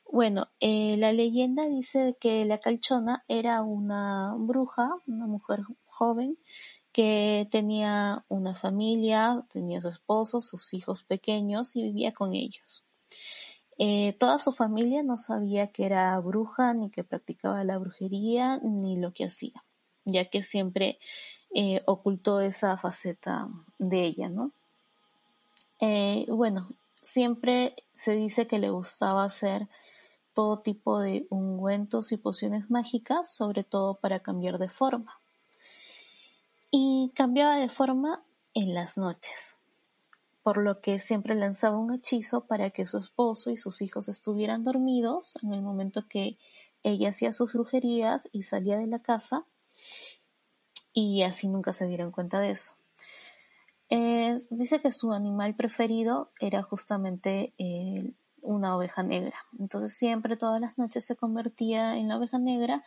Bueno, 0.08 0.46
eh, 0.60 0.96
la 0.98 1.12
leyenda 1.12 1.66
dice 1.66 2.16
que 2.20 2.44
la 2.44 2.58
calchona 2.58 3.24
era 3.26 3.60
una 3.62 4.34
bruja, 4.38 4.94
una 5.08 5.26
mujer 5.26 5.64
joven, 5.96 6.38
que 6.96 7.46
tenía 7.50 8.24
una 8.28 8.54
familia, 8.54 9.44
tenía 9.52 9.82
su 9.82 9.88
esposo, 9.88 10.40
sus 10.40 10.72
hijos 10.72 11.02
pequeños 11.02 11.76
y 11.76 11.82
vivía 11.82 12.12
con 12.12 12.32
ellos. 12.32 12.86
Eh, 13.76 14.16
toda 14.18 14.38
su 14.38 14.50
familia 14.52 15.02
no 15.02 15.18
sabía 15.18 15.66
que 15.66 15.84
era 15.84 16.18
bruja, 16.20 16.72
ni 16.72 16.88
que 16.88 17.04
practicaba 17.04 17.64
la 17.64 17.76
brujería, 17.76 18.60
ni 18.62 18.96
lo 18.96 19.12
que 19.12 19.26
hacía, 19.26 19.62
ya 20.06 20.24
que 20.24 20.42
siempre 20.42 20.98
eh, 21.54 21.82
ocultó 21.84 22.40
esa 22.40 22.78
faceta 22.78 23.46
de 23.76 24.02
ella, 24.02 24.30
¿no? 24.30 24.52
Eh, 25.80 26.24
bueno, 26.30 26.70
siempre 27.02 27.76
se 27.92 28.12
dice 28.12 28.46
que 28.46 28.58
le 28.58 28.70
gustaba 28.70 29.24
hacer 29.24 29.68
todo 30.32 30.60
tipo 30.60 30.98
de 31.00 31.26
ungüentos 31.28 32.10
y 32.12 32.16
pociones 32.16 32.70
mágicas, 32.70 33.34
sobre 33.34 33.64
todo 33.64 33.96
para 33.96 34.20
cambiar 34.20 34.56
de 34.56 34.70
forma. 34.70 35.20
Y 36.70 37.12
cambiaba 37.14 37.56
de 37.56 37.68
forma 37.68 38.24
en 38.54 38.74
las 38.74 38.98
noches, 38.98 39.58
por 40.42 40.58
lo 40.58 40.80
que 40.80 40.98
siempre 40.98 41.34
lanzaba 41.34 41.78
un 41.78 41.94
hechizo 41.94 42.46
para 42.46 42.70
que 42.70 42.86
su 42.86 42.98
esposo 42.98 43.50
y 43.50 43.56
sus 43.56 43.82
hijos 43.82 44.08
estuvieran 44.08 44.64
dormidos 44.64 45.38
en 45.42 45.54
el 45.54 45.62
momento 45.62 46.06
que 46.08 46.38
ella 46.82 47.10
hacía 47.10 47.32
sus 47.32 47.52
brujerías 47.52 48.28
y 48.32 48.44
salía 48.44 48.78
de 48.78 48.86
la 48.86 49.00
casa 49.00 49.44
y 50.92 51.22
así 51.22 51.48
nunca 51.48 51.72
se 51.72 51.86
dieron 51.86 52.10
cuenta 52.10 52.40
de 52.40 52.50
eso. 52.50 52.74
Eh, 53.90 54.38
dice 54.50 54.80
que 54.80 54.90
su 54.90 55.12
animal 55.12 55.54
preferido 55.54 56.32
era 56.40 56.62
justamente 56.62 57.52
una 58.40 58.76
oveja 58.76 59.02
negra. 59.02 59.36
Entonces 59.58 59.94
siempre 59.94 60.36
todas 60.36 60.60
las 60.60 60.78
noches 60.78 61.04
se 61.04 61.16
convertía 61.16 61.96
en 61.96 62.08
la 62.08 62.16
oveja 62.16 62.38
negra 62.38 62.84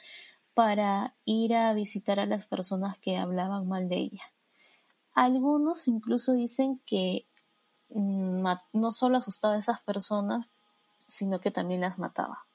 para 0.60 1.16
ir 1.24 1.56
a 1.56 1.72
visitar 1.72 2.20
a 2.20 2.26
las 2.26 2.46
personas 2.46 2.98
que 2.98 3.16
hablaban 3.16 3.66
mal 3.70 3.88
de 3.88 3.96
ella. 3.96 4.24
Algunos 5.14 5.88
incluso 5.88 6.34
dicen 6.34 6.82
que 6.86 7.30
mm, 7.88 8.46
no 8.74 8.92
solo 8.92 9.20
asustaba 9.20 9.54
a 9.54 9.60
esas 9.60 9.80
personas, 9.84 10.48
sino 11.00 11.40
que 11.40 11.50
también 11.50 11.80
las 11.80 11.98
mataba. 11.98 12.46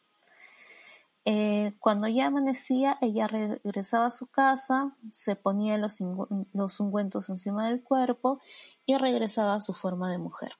Eh, 1.25 1.73
cuando 1.80 2.06
ya 2.06 2.26
amanecía, 2.26 2.99
ella 3.00 3.26
regresaba 3.26 4.04
a 4.04 4.11
su 4.11 4.26
casa, 4.26 4.94
se 5.11 5.34
ponía 5.34 5.78
los, 5.78 6.00
los 6.52 6.80
ungüentos 6.80 7.30
encima 7.30 7.68
del 7.68 7.82
cuerpo 7.82 8.38
y 8.84 8.96
regresaba 8.96 9.54
a 9.54 9.62
su 9.62 9.73
forma 9.73 10.11
de 10.11 10.18
mujer 10.18 10.52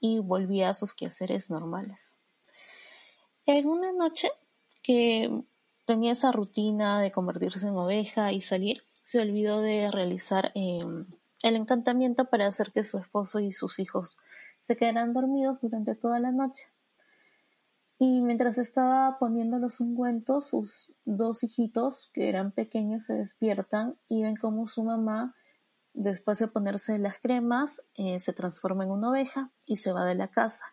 y 0.00 0.18
volvía 0.18 0.70
a 0.70 0.74
sus 0.74 0.94
quehaceres 0.94 1.50
normales. 1.50 2.16
En 3.44 3.68
una 3.68 3.92
noche 3.92 4.30
que 4.82 5.44
tenía 5.90 6.12
esa 6.12 6.30
rutina 6.30 7.00
de 7.00 7.10
convertirse 7.10 7.66
en 7.66 7.74
oveja 7.74 8.30
y 8.30 8.42
salir, 8.42 8.84
se 9.02 9.20
olvidó 9.20 9.60
de 9.60 9.90
realizar 9.90 10.52
em, 10.54 11.04
el 11.42 11.56
encantamiento 11.56 12.26
para 12.26 12.46
hacer 12.46 12.70
que 12.70 12.84
su 12.84 12.98
esposo 12.98 13.40
y 13.40 13.52
sus 13.52 13.80
hijos 13.80 14.16
se 14.62 14.76
quedaran 14.76 15.12
dormidos 15.12 15.60
durante 15.60 15.96
toda 15.96 16.20
la 16.20 16.30
noche. 16.30 16.68
Y 17.98 18.20
mientras 18.20 18.56
estaba 18.58 19.18
poniendo 19.18 19.58
los 19.58 19.80
ungüentos, 19.80 20.46
sus 20.46 20.94
dos 21.04 21.42
hijitos, 21.42 22.08
que 22.14 22.28
eran 22.28 22.52
pequeños, 22.52 23.06
se 23.06 23.14
despiertan 23.14 23.96
y 24.08 24.22
ven 24.22 24.36
cómo 24.36 24.68
su 24.68 24.84
mamá, 24.84 25.34
después 25.92 26.38
de 26.38 26.46
ponerse 26.46 27.00
las 27.00 27.18
cremas, 27.18 27.82
eh, 27.96 28.20
se 28.20 28.32
transforma 28.32 28.84
en 28.84 28.92
una 28.92 29.10
oveja 29.10 29.50
y 29.66 29.78
se 29.78 29.90
va 29.90 30.04
de 30.04 30.14
la 30.14 30.28
casa. 30.28 30.66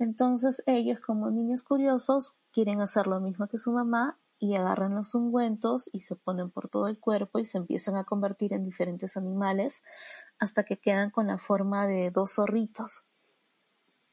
Entonces 0.00 0.64
ellos, 0.66 0.98
como 0.98 1.30
niños 1.30 1.62
curiosos, 1.62 2.34
quieren 2.50 2.80
hacer 2.80 3.06
lo 3.06 3.20
mismo 3.20 3.46
que 3.46 3.58
su 3.58 3.70
mamá 3.70 4.18
y 4.38 4.54
agarran 4.56 4.94
los 4.94 5.14
ungüentos 5.14 5.88
y 5.92 6.00
se 6.00 6.16
ponen 6.16 6.50
por 6.50 6.68
todo 6.68 6.88
el 6.88 6.98
cuerpo 6.98 7.38
y 7.38 7.46
se 7.46 7.58
empiezan 7.58 7.96
a 7.96 8.04
convertir 8.04 8.52
en 8.52 8.64
diferentes 8.64 9.16
animales 9.16 9.82
hasta 10.38 10.64
que 10.64 10.78
quedan 10.78 11.10
con 11.10 11.28
la 11.28 11.38
forma 11.38 11.86
de 11.86 12.10
dos 12.10 12.34
zorritos 12.34 13.04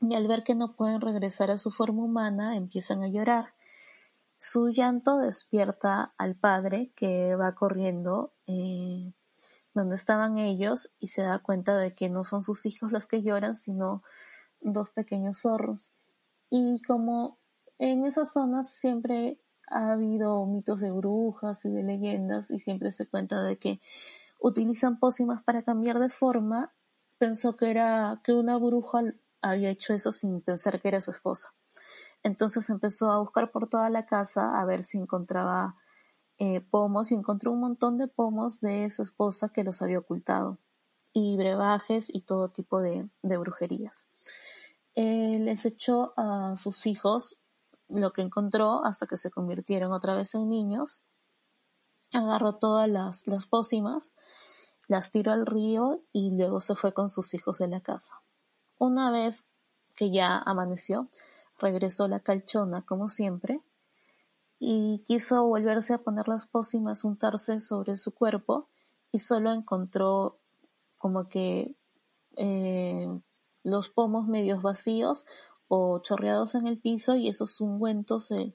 y 0.01 0.15
al 0.15 0.27
ver 0.27 0.43
que 0.43 0.55
no 0.55 0.75
pueden 0.75 0.99
regresar 0.99 1.51
a 1.51 1.59
su 1.59 1.69
forma 1.69 2.03
humana 2.03 2.55
empiezan 2.55 3.03
a 3.03 3.07
llorar. 3.07 3.53
Su 4.37 4.69
llanto 4.69 5.19
despierta 5.19 6.15
al 6.17 6.35
padre 6.35 6.91
que 6.95 7.35
va 7.35 7.53
corriendo 7.53 8.33
eh, 8.47 9.13
donde 9.75 9.95
estaban 9.95 10.39
ellos 10.39 10.91
y 10.99 11.07
se 11.07 11.21
da 11.21 11.37
cuenta 11.37 11.77
de 11.77 11.93
que 11.93 12.09
no 12.09 12.23
son 12.23 12.43
sus 12.43 12.65
hijos 12.65 12.91
los 12.91 13.07
que 13.07 13.21
lloran, 13.21 13.55
sino 13.55 14.01
dos 14.59 14.89
pequeños 14.89 15.41
zorros. 15.41 15.91
Y 16.50 16.81
como 16.81 17.37
en 17.77 18.03
esas 18.05 18.33
zonas 18.33 18.74
siempre 18.74 19.39
ha 19.72 19.94
habido 19.94 20.46
mitos 20.46 20.79
de 20.79 20.92
brujas 20.92 21.66
y 21.66 21.70
de 21.70 21.84
leyendas 21.84 22.51
y 22.51 22.60
siempre 22.60 22.92
se 22.92 23.07
cuenta 23.07 23.42
de 23.44 23.57
que 23.57 23.79
utilizan 24.40 25.00
pócimas 25.00 25.44
para 25.44 25.64
cambiar 25.64 26.00
de 26.00 26.10
forma, 26.10 26.74
pensó 27.18 27.55
que 27.55 27.72
era 27.72 28.20
que 28.24 28.34
una 28.34 28.57
bruja 28.57 29.01
había 29.42 29.70
hecho 29.70 29.94
eso 29.94 30.12
sin 30.12 30.42
pensar 30.42 30.81
que 30.81 30.88
era 30.88 31.01
su 31.01 31.12
esposa. 31.12 31.53
Entonces 32.24 32.70
empezó 32.70 33.12
a 33.12 33.20
buscar 33.20 33.51
por 33.51 33.68
toda 33.70 33.90
la 33.90 34.05
casa 34.05 34.60
a 34.60 34.66
ver 34.66 34.84
si 34.84 34.98
encontraba 34.98 35.75
eh, 36.38 36.62
pomos 36.62 37.12
y 37.12 37.16
encontró 37.16 37.51
un 37.51 37.60
montón 37.60 37.98
de 37.98 38.07
pomos 38.07 38.62
de 38.62 38.90
su 38.90 39.03
esposa 39.03 39.50
que 39.50 39.64
los 39.64 39.81
había 39.81 40.00
ocultado 40.00 40.57
y 41.14 41.38
brebajes 41.38 42.14
y 42.14 42.22
todo 42.22 42.50
tipo 42.50 42.81
de, 42.81 43.07
brujerías. 43.22 44.07
Eh, 44.96 45.38
les 45.40 45.66
echó 45.66 46.14
a 46.18 46.55
sus 46.57 46.86
hijos 46.88 47.38
lo 47.91 48.13
que 48.13 48.21
encontró 48.21 48.83
hasta 48.85 49.05
que 49.05 49.17
se 49.17 49.31
convirtieron 49.31 49.91
otra 49.91 50.15
vez 50.15 50.33
en 50.35 50.49
niños. 50.49 51.03
Agarró 52.13 52.55
todas 52.55 52.87
las, 52.87 53.27
las 53.27 53.47
pócimas, 53.47 54.15
las 54.87 55.11
tiró 55.11 55.31
al 55.31 55.45
río 55.45 56.01
y 56.11 56.31
luego 56.31 56.61
se 56.61 56.75
fue 56.75 56.93
con 56.93 57.09
sus 57.09 57.33
hijos 57.33 57.59
de 57.59 57.67
la 57.67 57.81
casa. 57.81 58.21
Una 58.77 59.11
vez 59.11 59.45
que 59.95 60.11
ya 60.11 60.37
amaneció, 60.37 61.07
regresó 61.59 62.07
la 62.07 62.19
calchona 62.19 62.81
como 62.81 63.09
siempre 63.09 63.61
y 64.59 65.03
quiso 65.05 65.45
volverse 65.45 65.93
a 65.93 65.99
poner 65.99 66.27
las 66.27 66.47
pócimas, 66.47 67.03
untarse 67.03 67.59
sobre 67.59 67.97
su 67.97 68.13
cuerpo 68.13 68.67
y 69.11 69.19
solo 69.19 69.51
encontró 69.51 70.39
como 70.97 71.27
que 71.27 71.75
eh, 72.35 73.07
los 73.63 73.89
pomos 73.89 74.27
medios 74.27 74.61
vacíos 74.61 75.25
o 75.74 76.00
chorreados 76.00 76.53
en 76.55 76.68
el 76.68 76.77
piso 76.77 77.16
y 77.16 77.29
esos 77.29 77.62
ungüentos, 77.62 78.29
eh, 78.31 78.53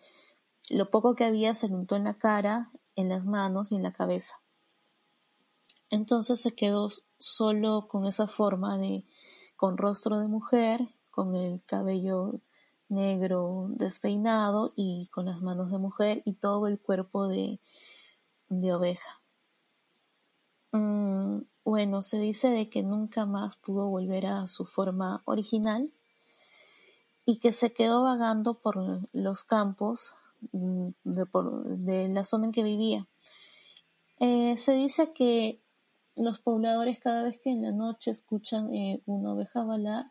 lo 0.68 0.90
poco 0.90 1.14
que 1.14 1.24
había 1.24 1.54
se 1.54 1.64
untó 1.64 1.96
en 1.96 2.04
la 2.04 2.18
cara, 2.18 2.70
en 2.94 3.08
las 3.08 3.24
manos 3.24 3.72
y 3.72 3.76
en 3.76 3.82
la 3.82 3.94
cabeza. 3.94 4.42
Entonces 5.88 6.42
se 6.42 6.52
quedó 6.52 6.88
solo 7.18 7.88
con 7.88 8.04
esa 8.04 8.28
forma 8.28 8.76
de 8.76 9.06
con 9.56 9.78
rostro 9.78 10.18
de 10.18 10.28
mujer, 10.28 10.90
con 11.10 11.34
el 11.34 11.62
cabello 11.64 12.34
negro 12.90 13.68
despeinado 13.70 14.74
y 14.76 15.06
con 15.06 15.24
las 15.24 15.40
manos 15.40 15.70
de 15.70 15.78
mujer 15.78 16.20
y 16.26 16.34
todo 16.34 16.66
el 16.66 16.78
cuerpo 16.78 17.28
de, 17.28 17.60
de 18.50 18.74
oveja. 18.74 19.22
Mm, 20.72 21.38
bueno, 21.64 22.02
se 22.02 22.18
dice 22.18 22.50
de 22.50 22.68
que 22.68 22.82
nunca 22.82 23.24
más 23.24 23.56
pudo 23.56 23.86
volver 23.86 24.26
a 24.26 24.48
su 24.48 24.66
forma 24.66 25.22
original 25.24 25.90
y 27.26 27.38
que 27.38 27.52
se 27.52 27.72
quedó 27.72 28.04
vagando 28.04 28.54
por 28.54 29.02
los 29.12 29.44
campos 29.44 30.14
mm, 30.52 30.90
de, 31.02 32.08
la 32.08 32.24
zona 32.24 32.46
en 32.46 32.52
que 32.52 32.62
vivía. 32.62 33.06
Eh, 34.20 34.56
se 34.56 34.72
dice 34.72 35.12
que 35.12 35.60
los 36.14 36.38
pobladores 36.38 37.00
cada 37.00 37.24
vez 37.24 37.38
que 37.38 37.50
en 37.50 37.62
la 37.62 37.72
noche 37.72 38.12
escuchan 38.12 38.72
eh, 38.72 39.02
una 39.06 39.32
oveja 39.32 39.64
balar, 39.64 40.06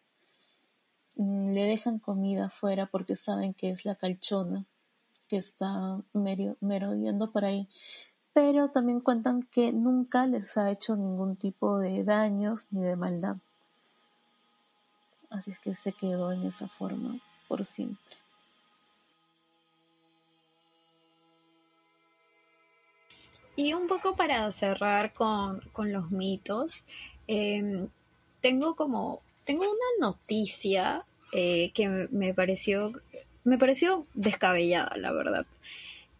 mm, 1.15 1.54
le 1.54 1.63
dejan 1.63 1.99
comida 1.99 2.47
afuera 2.47 2.88
porque 2.88 3.15
saben 3.15 3.54
que 3.54 3.69
es 3.71 3.86
la 3.86 3.95
calchona 3.95 4.65
que 5.30 5.38
está 5.38 6.01
merodeando 6.13 7.32
por 7.32 7.45
ahí. 7.45 7.69
Pero 8.34 8.69
también 8.71 8.99
cuentan 8.99 9.43
que 9.43 9.71
nunca 9.71 10.28
les 10.28 10.58
ha 10.58 10.69
hecho 10.69 10.97
ningún 10.97 11.38
tipo 11.38 11.80
de 11.80 12.04
daños 12.04 12.67
ni 12.71 12.84
de 12.84 12.97
maldad. 12.97 13.38
Así 15.36 15.52
es 15.52 15.60
que 15.60 15.76
se 15.76 15.91
quedó 15.91 16.32
en 16.32 16.45
esa 16.45 16.69
forma 16.69 17.19
por 17.50 17.65
siempre. 17.65 18.15
Y 23.58 23.74
un 23.74 23.88
poco 23.88 24.15
para 24.15 24.50
cerrar 24.54 25.13
con, 25.13 25.62
los 25.76 26.10
mitos, 26.12 26.86
em, 27.28 27.89
tengo 28.41 28.76
como, 28.76 29.21
tengo 29.43 29.63
una 29.63 30.08
noticia 30.08 31.04
eh, 31.34 31.71
que 31.74 32.08
me 32.12 32.34
pareció, 32.34 32.93
me 33.43 33.58
pareció 33.58 34.06
descabellada, 34.13 34.95
la 34.95 35.12
verdad. 35.12 35.45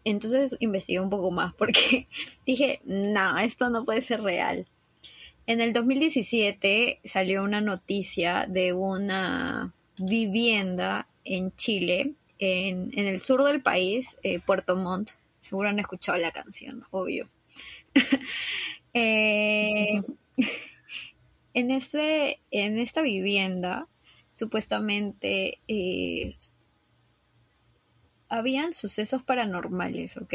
Entonces 0.04 0.56
investigué 0.60 1.00
un 1.00 1.10
poco 1.10 1.30
más 1.30 1.54
porque 1.54 2.06
dije, 2.46 2.80
no, 2.84 3.38
esto 3.38 3.70
no 3.70 3.86
puede 3.86 4.02
ser 4.02 4.22
real. 4.22 4.66
En 5.46 5.60
el 5.60 5.72
2017 5.72 7.00
salió 7.04 7.42
una 7.42 7.60
noticia 7.60 8.46
de 8.46 8.72
una 8.72 9.72
vivienda 9.98 11.06
en 11.24 11.54
Chile, 11.56 12.12
en, 12.38 12.90
en 12.98 13.06
el 13.06 13.20
sur 13.20 13.44
del 13.44 13.62
país, 13.62 14.16
eh, 14.22 14.40
Puerto 14.40 14.76
Montt, 14.76 15.10
Seguro 15.40 15.68
han 15.68 15.78
escuchado 15.78 16.18
la 16.18 16.32
canción, 16.32 16.84
obvio. 16.90 17.28
Eh, 18.98 20.00
en, 21.52 21.70
este, 21.70 22.40
en 22.50 22.78
esta 22.78 23.02
vivienda, 23.02 23.88
supuestamente 24.30 25.58
eh, 25.68 26.34
habían 28.30 28.72
sucesos 28.72 29.22
paranormales, 29.22 30.16
¿ok? 30.16 30.34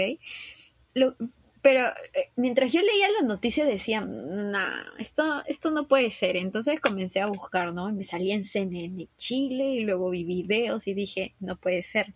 Lo- 0.94 1.16
pero 1.62 1.88
eh, 2.14 2.32
mientras 2.36 2.72
yo 2.72 2.82
leía 2.82 3.10
la 3.20 3.28
noticia 3.28 3.66
decía, 3.66 4.02
nah, 4.02 4.84
esto, 4.98 5.44
esto 5.46 5.70
no 5.72 5.88
puede 5.88 6.10
ser. 6.10 6.36
Entonces 6.36 6.80
comencé 6.80 7.22
a 7.22 7.28
buscar, 7.28 7.74
¿no? 7.74 7.90
Y 7.90 7.94
me 7.94 8.04
salía 8.04 8.36
en 8.36 8.46
CNN 8.46 9.08
Chile 9.18 9.76
y 9.76 9.82
luego 9.82 10.10
vi 10.10 10.24
videos 10.24 10.88
y 10.88 10.94
dije, 10.94 11.36
no 11.40 11.56
puede 11.58 11.84
ser, 11.84 12.14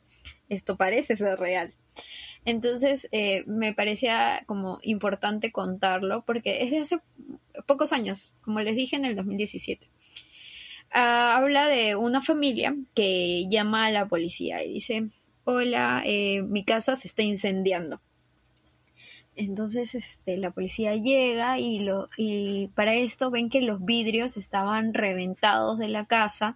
esto 0.50 0.78
parece 0.78 1.16
ser 1.16 1.40
real. 1.40 1.74
Entonces 2.44 3.08
eh, 3.12 3.44
me 3.48 3.74
parecía 3.74 4.44
como 4.46 4.80
importante 4.84 5.52
contarlo 5.52 6.24
porque 6.26 6.64
es 6.64 6.72
de 6.72 6.80
hace 6.80 7.00
pocos 7.66 7.92
años, 7.92 8.34
como 8.42 8.62
les 8.62 8.76
dije 8.76 8.96
en 8.96 9.06
el 9.06 9.16
2017. 9.16 9.88
Ah, 10.92 11.38
habla 11.38 11.68
de 11.68 11.96
una 11.96 12.22
familia 12.22 12.76
que 12.94 13.48
llama 13.50 13.88
a 13.88 13.92
la 13.92 14.08
policía 14.08 14.64
y 14.64 14.74
dice, 14.74 15.10
hola, 15.44 16.04
eh, 16.06 16.42
mi 16.44 16.64
casa 16.64 16.96
se 16.96 17.08
está 17.08 17.24
incendiando. 17.24 18.00
Entonces 19.36 19.96
este, 19.96 20.38
la 20.38 20.52
policía 20.52 20.96
llega 20.96 21.60
y, 21.60 21.80
lo, 21.80 22.10
y 22.18 22.68
para 22.76 22.96
esto 22.96 23.32
ven 23.32 23.50
que 23.50 23.62
los 23.62 23.84
vidrios 23.84 24.38
estaban 24.38 24.94
reventados 24.94 25.78
de 25.78 25.90
la 25.90 26.06
casa, 26.06 26.56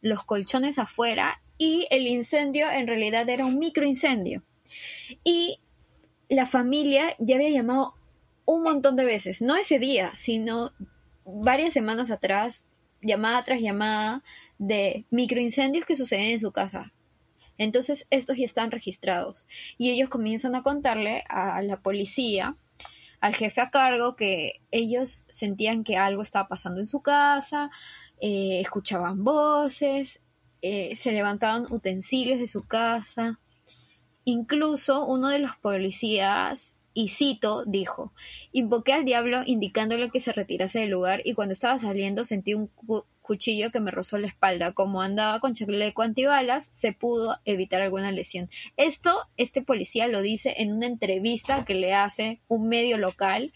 los 0.00 0.24
colchones 0.24 0.78
afuera 0.78 1.40
y 1.58 1.86
el 1.90 2.06
incendio 2.06 2.70
en 2.70 2.86
realidad 2.86 3.28
era 3.28 3.46
un 3.46 3.58
microincendio. 3.58 4.42
Y 5.24 5.60
la 6.28 6.46
familia 6.46 7.14
ya 7.18 7.36
había 7.36 7.50
llamado 7.50 7.94
un 8.44 8.62
montón 8.62 8.96
de 8.96 9.04
veces, 9.04 9.42
no 9.42 9.56
ese 9.56 9.78
día, 9.78 10.12
sino 10.14 10.72
varias 11.24 11.74
semanas 11.74 12.10
atrás, 12.10 12.64
llamada 13.02 13.42
tras 13.42 13.60
llamada 13.60 14.22
de 14.58 15.04
microincendios 15.10 15.84
que 15.84 15.96
suceden 15.96 16.30
en 16.30 16.40
su 16.40 16.52
casa. 16.52 16.92
Entonces 17.58 18.06
estos 18.10 18.36
ya 18.36 18.44
están 18.44 18.70
registrados 18.70 19.48
y 19.78 19.90
ellos 19.90 20.08
comienzan 20.08 20.54
a 20.54 20.62
contarle 20.62 21.24
a 21.28 21.62
la 21.62 21.80
policía, 21.80 22.56
al 23.20 23.34
jefe 23.34 23.60
a 23.60 23.70
cargo, 23.70 24.16
que 24.16 24.60
ellos 24.70 25.20
sentían 25.28 25.84
que 25.84 25.96
algo 25.96 26.22
estaba 26.22 26.48
pasando 26.48 26.80
en 26.80 26.86
su 26.86 27.00
casa, 27.00 27.70
eh, 28.20 28.60
escuchaban 28.60 29.24
voces, 29.24 30.20
eh, 30.62 30.94
se 30.96 31.12
levantaban 31.12 31.66
utensilios 31.70 32.38
de 32.38 32.48
su 32.48 32.66
casa. 32.66 33.38
Incluso 34.24 35.06
uno 35.06 35.28
de 35.28 35.38
los 35.38 35.56
policías, 35.56 36.76
y 36.92 37.08
cito, 37.08 37.64
dijo, 37.66 38.12
invoqué 38.52 38.94
al 38.94 39.04
diablo 39.04 39.42
indicándole 39.44 40.10
que 40.10 40.22
se 40.22 40.32
retirase 40.32 40.80
del 40.80 40.90
lugar 40.90 41.20
y 41.24 41.34
cuando 41.34 41.52
estaba 41.52 41.78
saliendo 41.78 42.24
sentí 42.24 42.54
un 42.54 42.70
cuchillo 43.26 43.70
que 43.70 43.80
me 43.80 43.90
rozó 43.90 44.16
la 44.16 44.28
espalda. 44.28 44.72
Como 44.72 45.02
andaba 45.02 45.40
con 45.40 45.54
chaleco 45.54 46.02
antibalas, 46.02 46.70
se 46.72 46.92
pudo 46.92 47.38
evitar 47.44 47.82
alguna 47.82 48.12
lesión. 48.12 48.48
Esto, 48.76 49.28
este 49.36 49.62
policía 49.62 50.06
lo 50.06 50.22
dice 50.22 50.54
en 50.58 50.72
una 50.72 50.86
entrevista 50.86 51.64
que 51.64 51.74
le 51.74 51.92
hace 51.92 52.40
un 52.48 52.68
medio 52.68 52.96
local 52.96 53.52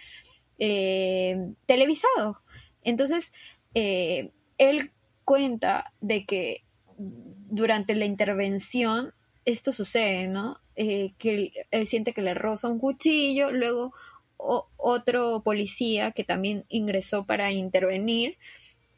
eh, 0.58 1.38
televisado. 1.66 2.40
Entonces, 2.82 3.32
eh, 3.74 4.30
él 4.58 4.90
cuenta 5.24 5.92
de 6.00 6.26
que 6.26 6.64
durante 6.98 7.94
la 7.94 8.04
intervención 8.04 9.14
esto 9.44 9.72
sucede, 9.72 10.26
¿no? 10.26 10.58
Eh, 10.76 11.12
que 11.18 11.52
él, 11.70 11.86
siente 11.86 12.12
que 12.12 12.22
le 12.22 12.34
roza 12.34 12.68
un 12.68 12.78
cuchillo, 12.78 13.52
luego 13.52 13.92
otro 14.36 15.42
policía 15.42 16.12
que 16.12 16.24
también 16.24 16.64
ingresó 16.68 17.26
para 17.26 17.52
intervenir, 17.52 18.38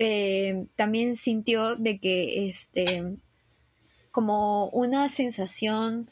eh, 0.04 0.66
también 0.74 1.14
sintió 1.14 1.76
de 1.76 1.98
que 2.00 2.48
este 2.48 3.04
como 4.10 4.66
una 4.70 5.08
sensación 5.08 6.10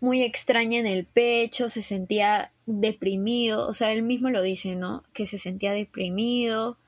muy 0.00 0.22
extraña 0.22 0.78
en 0.80 0.86
el 0.86 1.04
pecho, 1.04 1.68
se 1.68 1.82
sentía 1.82 2.52
deprimido, 2.64 3.68
o 3.68 3.72
sea, 3.74 3.92
él 3.92 4.02
mismo 4.02 4.30
lo 4.30 4.40
dice, 4.40 4.76
¿no? 4.76 5.04
Que 5.12 5.26
se 5.26 5.38
sentía 5.38 5.72
deprimido, 5.72 6.78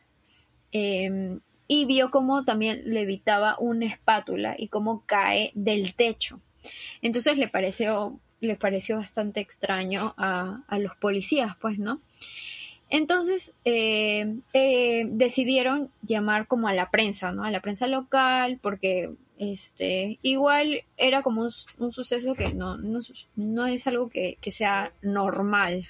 eh, 0.72 1.38
y 1.68 1.84
vio 1.84 2.10
cómo 2.10 2.44
también 2.44 2.82
levitaba 2.86 3.56
una 3.58 3.86
espátula 3.86 4.56
y 4.58 4.68
cómo 4.68 5.04
cae 5.04 5.52
del 5.54 5.94
techo. 5.94 6.40
Entonces 7.02 7.36
le 7.36 7.48
pareció, 7.48 8.18
le 8.40 8.56
pareció 8.56 8.96
bastante 8.96 9.40
extraño 9.40 10.14
a, 10.16 10.64
a 10.66 10.78
los 10.78 10.96
policías, 10.96 11.54
pues, 11.60 11.78
¿no? 11.78 12.00
Entonces 12.90 13.52
eh, 13.64 14.36
eh, 14.54 15.04
decidieron 15.08 15.90
llamar 16.02 16.46
como 16.46 16.68
a 16.68 16.74
la 16.74 16.90
prensa, 16.90 17.32
¿no? 17.32 17.44
A 17.44 17.50
la 17.50 17.60
prensa 17.60 17.86
local, 17.86 18.58
porque 18.62 19.10
este 19.38 20.18
igual 20.22 20.82
era 20.96 21.22
como 21.22 21.42
un, 21.78 21.92
suceso 21.92 22.34
que 22.34 22.54
no, 22.54 22.76
no, 22.76 23.00
no 23.36 23.66
es 23.66 23.86
algo 23.86 24.08
que, 24.08 24.38
que 24.40 24.50
sea 24.50 24.92
normal, 25.02 25.86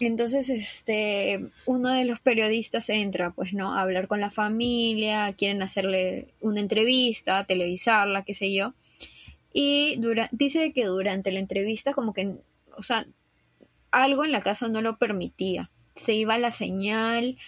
entonces, 0.00 0.48
este, 0.48 1.50
uno 1.66 1.90
de 1.90 2.06
los 2.06 2.20
periodistas 2.20 2.88
entra, 2.88 3.32
pues, 3.32 3.52
¿no? 3.52 3.74
A 3.74 3.82
hablar 3.82 4.08
con 4.08 4.20
la 4.20 4.30
familia, 4.30 5.34
quieren 5.34 5.62
hacerle 5.62 6.28
una 6.40 6.60
entrevista, 6.60 7.44
televisarla, 7.44 8.24
qué 8.24 8.32
sé 8.32 8.52
yo. 8.52 8.72
Y 9.52 10.00
dice 10.32 10.72
que 10.72 10.86
durante 10.86 11.30
la 11.32 11.40
entrevista, 11.40 11.92
como 11.92 12.14
que, 12.14 12.34
o 12.76 12.82
sea, 12.82 13.06
algo 13.90 14.24
en 14.24 14.32
la 14.32 14.40
casa 14.42 14.68
no 14.68 14.82
lo 14.82 14.98
permitía. 14.98 15.70
Se 15.94 16.14
iba 16.14 16.38
la 16.38 16.50
señal, 16.50 17.38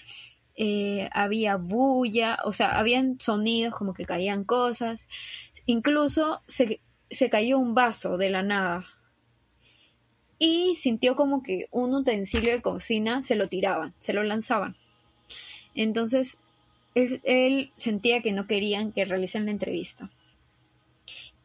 eh, 0.57 1.09
había 1.13 1.57
bulla, 1.57 2.39
o 2.45 2.53
sea, 2.53 2.79
habían 2.79 3.19
sonidos 3.21 3.75
como 3.75 3.95
que 3.95 4.05
caían 4.05 4.45
cosas. 4.45 5.09
Incluso 5.67 6.43
se, 6.47 6.81
se 7.11 7.31
cayó 7.31 7.59
un 7.59 7.75
vaso 7.75 8.19
de 8.19 8.31
la 8.31 8.43
nada 8.43 8.87
y 10.45 10.75
sintió 10.75 11.15
como 11.15 11.45
que 11.45 11.69
un 11.71 11.95
utensilio 11.95 12.51
de 12.53 12.63
cocina 12.63 13.23
se 13.23 13.37
lo 13.37 13.49
tiraban, 13.49 13.95
se 14.01 14.13
lo 14.13 14.25
lanzaban. 14.25 14.75
Entonces, 15.77 16.37
él, 16.97 17.73
sentía 17.77 18.23
que 18.23 18.33
no 18.33 18.49
querían 18.49 18.91
que 18.91 19.05
realicen 19.05 19.45
la 19.45 19.53
entrevista. 19.53 20.11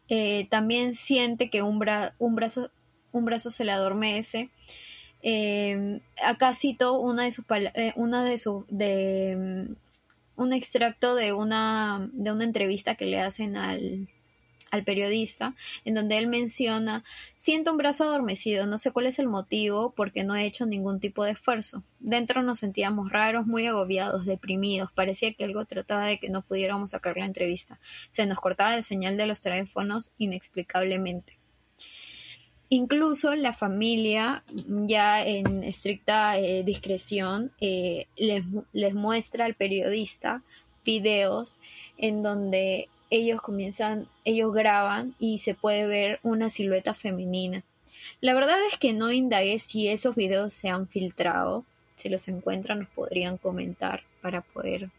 Eh, 0.10 0.48
también 0.50 0.96
siente 0.96 1.52
que 1.52 1.62
un, 1.62 1.80
bra- 1.80 2.16
un, 2.18 2.34
brazo, 2.34 2.72
un 3.18 3.26
brazo 3.26 3.50
se 3.50 3.66
le 3.66 3.72
adormece. 3.72 4.50
Eh, 5.24 6.00
acá 6.24 6.54
cito 6.54 7.00
una 7.00 7.24
de 7.24 7.32
sus 7.32 7.46
eh, 7.74 7.94
una 7.96 8.24
de 8.24 8.38
su 8.38 8.66
de 8.70 9.68
mm, 9.68 10.42
un 10.42 10.54
extracto 10.54 11.16
de 11.16 11.34
una 11.34 12.10
de 12.14 12.32
una 12.32 12.44
entrevista 12.44 12.96
que 12.96 13.06
le 13.06 13.20
hacen 13.20 13.58
al, 13.58 14.08
al 14.72 14.84
periodista, 14.84 15.56
en 15.86 15.94
donde 15.96 16.18
él 16.18 16.28
menciona, 16.28 17.04
siento 17.36 17.72
un 17.72 17.78
brazo 17.78 18.04
adormecido, 18.04 18.66
no 18.66 18.78
sé 18.78 18.92
cuál 18.92 19.08
es 19.08 19.20
el 19.20 19.28
motivo 19.28 19.94
porque 19.96 20.24
no 20.24 20.36
he 20.36 20.46
hecho 20.46 20.66
ningún 20.66 21.00
tipo 21.00 21.24
de 21.24 21.32
esfuerzo. 21.32 21.84
Dentro 22.00 22.44
nos 22.44 22.60
sentíamos 22.60 23.12
raros, 23.12 23.46
muy 23.46 23.66
agobiados, 23.68 24.26
deprimidos, 24.26 24.92
parecía 24.92 25.34
que 25.34 25.46
algo 25.46 25.66
trataba 25.66 26.06
de 26.06 26.20
que 26.20 26.30
no 26.30 26.42
pudiéramos 26.42 26.92
sacar 26.92 27.18
la 27.18 27.26
entrevista. 27.26 27.80
Se 28.10 28.26
nos 28.26 28.40
cortaba 28.40 28.76
la 28.76 28.82
señal 28.82 29.18
de 29.18 29.28
los 29.28 29.42
teléfonos 29.42 30.12
inexplicablemente. 30.18 31.38
Incluso 32.70 33.34
la 33.36 33.54
familia, 33.54 34.44
ya 34.86 35.26
en 35.26 35.64
estricta 35.64 36.38
eh, 36.38 36.64
discreción, 36.64 37.52
eh, 37.62 38.08
les, 38.18 38.46
mu- 38.46 38.64
les 38.74 38.94
muestra 38.94 39.46
al 39.46 39.56
periodista 39.56 40.44
videos 40.84 41.58
en 41.98 42.24
donde 42.24 42.90
ellos 43.10 43.42
comienzan, 43.42 44.08
ellos 44.26 44.54
graban 44.54 45.16
y 45.18 45.38
se 45.38 45.54
puede 45.54 45.88
ver 45.88 46.20
una 46.24 46.50
silueta 46.50 46.94
femenina. 46.94 47.64
La 48.20 48.34
verdad 48.34 48.58
es 48.70 48.78
que 48.78 48.92
no 48.94 49.12
indagué 49.12 49.60
si 49.60 49.88
esos 49.88 50.16
videos 50.16 50.54
se 50.54 50.68
han 50.70 50.88
filtrado. 50.88 51.64
Si 51.96 52.10
los 52.10 52.28
encuentran 52.28 52.80
nos 52.80 52.90
podrían 52.90 53.38
comentar 53.38 54.04
para 54.22 54.42
poder 54.42 54.90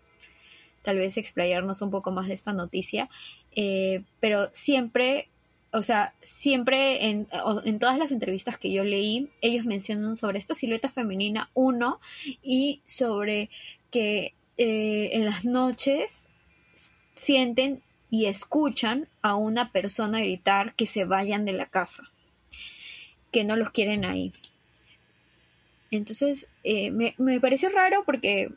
tal 0.82 0.96
vez 0.96 1.16
explayarnos 1.18 1.82
un 1.82 1.90
poco 1.90 2.12
más 2.12 2.28
de 2.28 2.34
esta 2.34 2.52
noticia. 2.52 3.08
Eh, 3.54 4.02
pero 4.20 4.48
siempre, 4.52 5.28
o 5.72 5.82
sea, 5.82 6.14
siempre 6.22 7.06
en, 7.06 7.28
en 7.64 7.78
todas 7.78 7.98
las 7.98 8.10
entrevistas 8.10 8.58
que 8.58 8.72
yo 8.72 8.84
leí, 8.84 9.30
ellos 9.40 9.66
mencionan 9.66 10.16
sobre 10.16 10.38
esta 10.38 10.54
silueta 10.54 10.88
femenina, 10.88 11.50
uno, 11.54 12.00
y 12.42 12.80
sobre 12.86 13.50
que 13.90 14.34
eh, 14.56 15.10
en 15.12 15.24
las 15.24 15.44
noches 15.44 16.26
sienten 17.14 17.82
y 18.10 18.26
escuchan 18.26 19.08
a 19.20 19.34
una 19.34 19.70
persona 19.70 20.20
gritar 20.20 20.74
que 20.74 20.86
se 20.86 21.04
vayan 21.04 21.44
de 21.44 21.52
la 21.52 21.66
casa, 21.66 22.04
que 23.30 23.44
no 23.44 23.56
los 23.56 23.70
quieren 23.70 24.04
ahí. 24.04 24.32
Entonces, 25.90 26.46
eh, 26.64 26.90
me, 26.90 27.14
me 27.18 27.40
pareció 27.40 27.68
raro 27.68 28.02
porque 28.04 28.50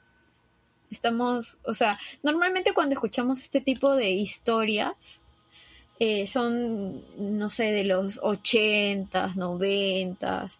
estamos, 0.89 1.57
o 1.63 1.73
sea, 1.73 1.97
normalmente 2.23 2.73
cuando 2.73 2.93
escuchamos 2.93 3.41
este 3.41 3.61
tipo 3.61 3.95
de 3.95 4.11
historias, 4.11 5.20
eh, 6.03 6.25
son, 6.25 7.03
no 7.39 7.49
sé, 7.51 7.65
de 7.71 7.83
los 7.83 8.19
ochentas, 8.23 9.35
noventas. 9.35 10.59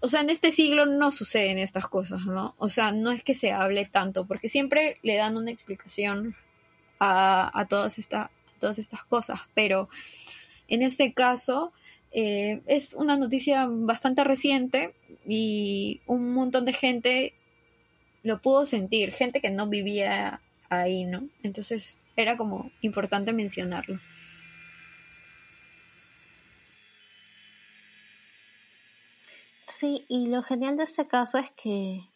O 0.00 0.08
sea, 0.08 0.22
en 0.22 0.30
este 0.30 0.50
siglo 0.50 0.86
no 0.86 1.12
suceden 1.12 1.58
estas 1.58 1.86
cosas, 1.88 2.22
¿no? 2.26 2.54
O 2.58 2.68
sea, 2.68 2.90
no 2.90 3.12
es 3.12 3.22
que 3.22 3.34
se 3.34 3.52
hable 3.52 3.86
tanto, 3.86 4.26
porque 4.26 4.48
siempre 4.48 4.98
le 5.02 5.16
dan 5.16 5.36
una 5.36 5.52
explicación 5.52 6.34
a, 6.98 7.50
a 7.58 7.66
todas, 7.66 7.98
esta, 7.98 8.30
todas 8.58 8.78
estas 8.78 9.04
cosas, 9.04 9.40
pero 9.54 9.88
En 10.68 10.82
este 10.82 11.12
caso, 11.12 11.72
eh, 12.12 12.62
es 12.66 12.94
una 12.94 13.16
noticia 13.16 13.66
bastante 13.68 14.24
reciente 14.24 14.94
y 15.26 16.00
un 16.06 16.32
montón 16.32 16.64
de 16.64 16.72
gente 16.72 17.34
lo 18.22 18.40
pudo 18.40 18.66
sentir, 18.66 19.12
gente 19.12 19.40
que 19.40 19.50
no 19.50 19.66
vivía 19.68 20.40
ahí, 20.68 21.04
¿no? 21.04 21.28
Entonces 21.42 21.96
era 22.16 22.36
como 22.36 22.70
importante 22.82 23.32
mencionarlo. 23.32 24.00
Sí, 29.70 30.04
y 30.08 30.26
lo 30.26 30.42
genial 30.42 30.76
de 30.76 30.84
este 30.84 31.06
caso 31.06 31.38
es 31.38 31.50
que 31.52 32.08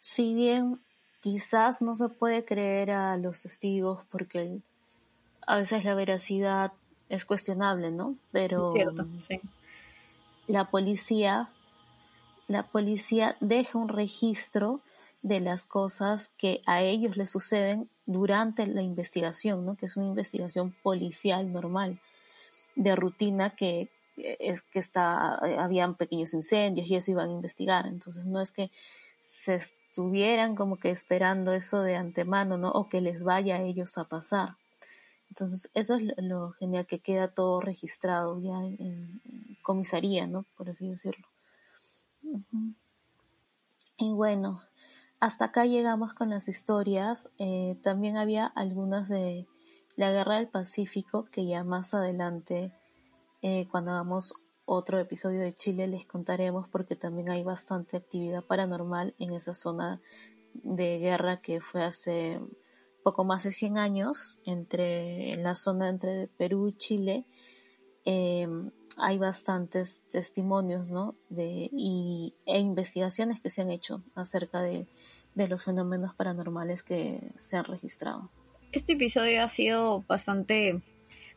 si 0.00 0.34
bien 0.34 0.80
quizás 1.20 1.82
no 1.82 1.96
se 1.96 2.08
puede 2.08 2.44
creer 2.44 2.90
a 2.90 3.16
los 3.16 3.42
testigos 3.42 4.04
porque 4.06 4.60
a 5.46 5.56
veces 5.56 5.84
la 5.84 5.94
veracidad 5.94 6.72
es 7.08 7.24
cuestionable, 7.24 7.90
¿no? 7.90 8.16
Pero 8.30 8.72
Cierto, 8.72 9.06
sí. 9.26 9.40
la 10.46 10.70
policía, 10.70 11.50
la 12.48 12.64
policía 12.68 13.36
deja 13.40 13.78
un 13.78 13.88
registro 13.88 14.80
de 15.22 15.40
las 15.40 15.66
cosas 15.66 16.30
que 16.36 16.62
a 16.66 16.82
ellos 16.82 17.16
les 17.16 17.30
suceden 17.30 17.88
durante 18.06 18.66
la 18.66 18.82
investigación, 18.82 19.64
¿no? 19.64 19.76
Que 19.76 19.86
es 19.86 19.96
una 19.96 20.06
investigación 20.06 20.74
policial 20.82 21.52
normal, 21.52 22.00
de 22.74 22.96
rutina 22.96 23.50
que 23.50 23.90
es 24.40 24.62
que 24.62 24.78
está, 24.78 25.34
habían 25.62 25.96
pequeños 25.96 26.34
incendios 26.34 26.88
y 26.88 26.96
eso 26.96 27.10
iban 27.10 27.28
a 27.28 27.32
investigar. 27.32 27.86
Entonces 27.86 28.26
no 28.26 28.40
es 28.40 28.52
que 28.52 28.70
se 29.18 29.54
estuvieran 29.54 30.56
como 30.56 30.76
que 30.76 30.90
esperando 30.90 31.52
eso 31.52 31.80
de 31.80 31.96
antemano, 31.96 32.58
¿no? 32.58 32.70
O 32.70 32.88
que 32.88 33.00
les 33.00 33.22
vaya 33.22 33.56
a 33.56 33.62
ellos 33.62 33.98
a 33.98 34.04
pasar. 34.04 34.56
Entonces 35.30 35.70
eso 35.74 35.96
es 35.96 36.02
lo 36.18 36.52
genial 36.52 36.86
que 36.86 36.98
queda 36.98 37.28
todo 37.28 37.60
registrado 37.60 38.40
ya 38.40 38.58
en, 38.64 39.20
comisaría, 39.62 40.26
¿no? 40.26 40.44
Por 40.56 40.70
así 40.70 40.88
decirlo. 40.88 41.26
Y 43.96 44.10
bueno, 44.12 44.62
hasta 45.20 45.46
acá 45.46 45.64
llegamos 45.66 46.14
con 46.14 46.30
las 46.30 46.48
historias. 46.48 47.30
Eh, 47.38 47.76
también 47.82 48.16
había 48.16 48.46
algunas 48.46 49.08
de 49.08 49.46
la 49.96 50.10
Guerra 50.10 50.36
del 50.36 50.48
Pacífico 50.48 51.26
que 51.30 51.46
ya 51.46 51.64
más 51.64 51.94
adelante 51.94 52.72
eh, 53.42 53.66
cuando 53.70 53.90
hagamos 53.90 54.34
otro 54.64 54.98
episodio 54.98 55.40
de 55.40 55.54
Chile 55.54 55.86
les 55.86 56.06
contaremos 56.06 56.68
porque 56.68 56.96
también 56.96 57.28
hay 57.28 57.42
bastante 57.42 57.96
actividad 57.96 58.44
paranormal 58.44 59.14
en 59.18 59.32
esa 59.32 59.54
zona 59.54 60.00
de 60.54 60.98
guerra 60.98 61.40
que 61.40 61.60
fue 61.60 61.82
hace 61.82 62.40
poco 63.02 63.24
más 63.24 63.42
de 63.42 63.52
100 63.52 63.78
años 63.78 64.38
entre 64.46 65.32
en 65.32 65.42
la 65.42 65.56
zona 65.56 65.88
entre 65.88 66.28
Perú 66.28 66.68
y 66.68 66.76
Chile 66.76 67.26
eh, 68.04 68.46
hay 68.98 69.18
bastantes 69.18 70.02
testimonios 70.10 70.90
¿no? 70.90 71.14
de, 71.28 71.68
y, 71.72 72.34
e 72.46 72.58
investigaciones 72.58 73.40
que 73.40 73.50
se 73.50 73.62
han 73.62 73.70
hecho 73.70 74.02
acerca 74.14 74.60
de, 74.62 74.86
de 75.34 75.48
los 75.48 75.64
fenómenos 75.64 76.14
paranormales 76.14 76.82
que 76.82 77.32
se 77.38 77.56
han 77.56 77.64
registrado. 77.64 78.30
Este 78.70 78.94
episodio 78.94 79.42
ha 79.42 79.48
sido 79.48 80.02
bastante 80.02 80.82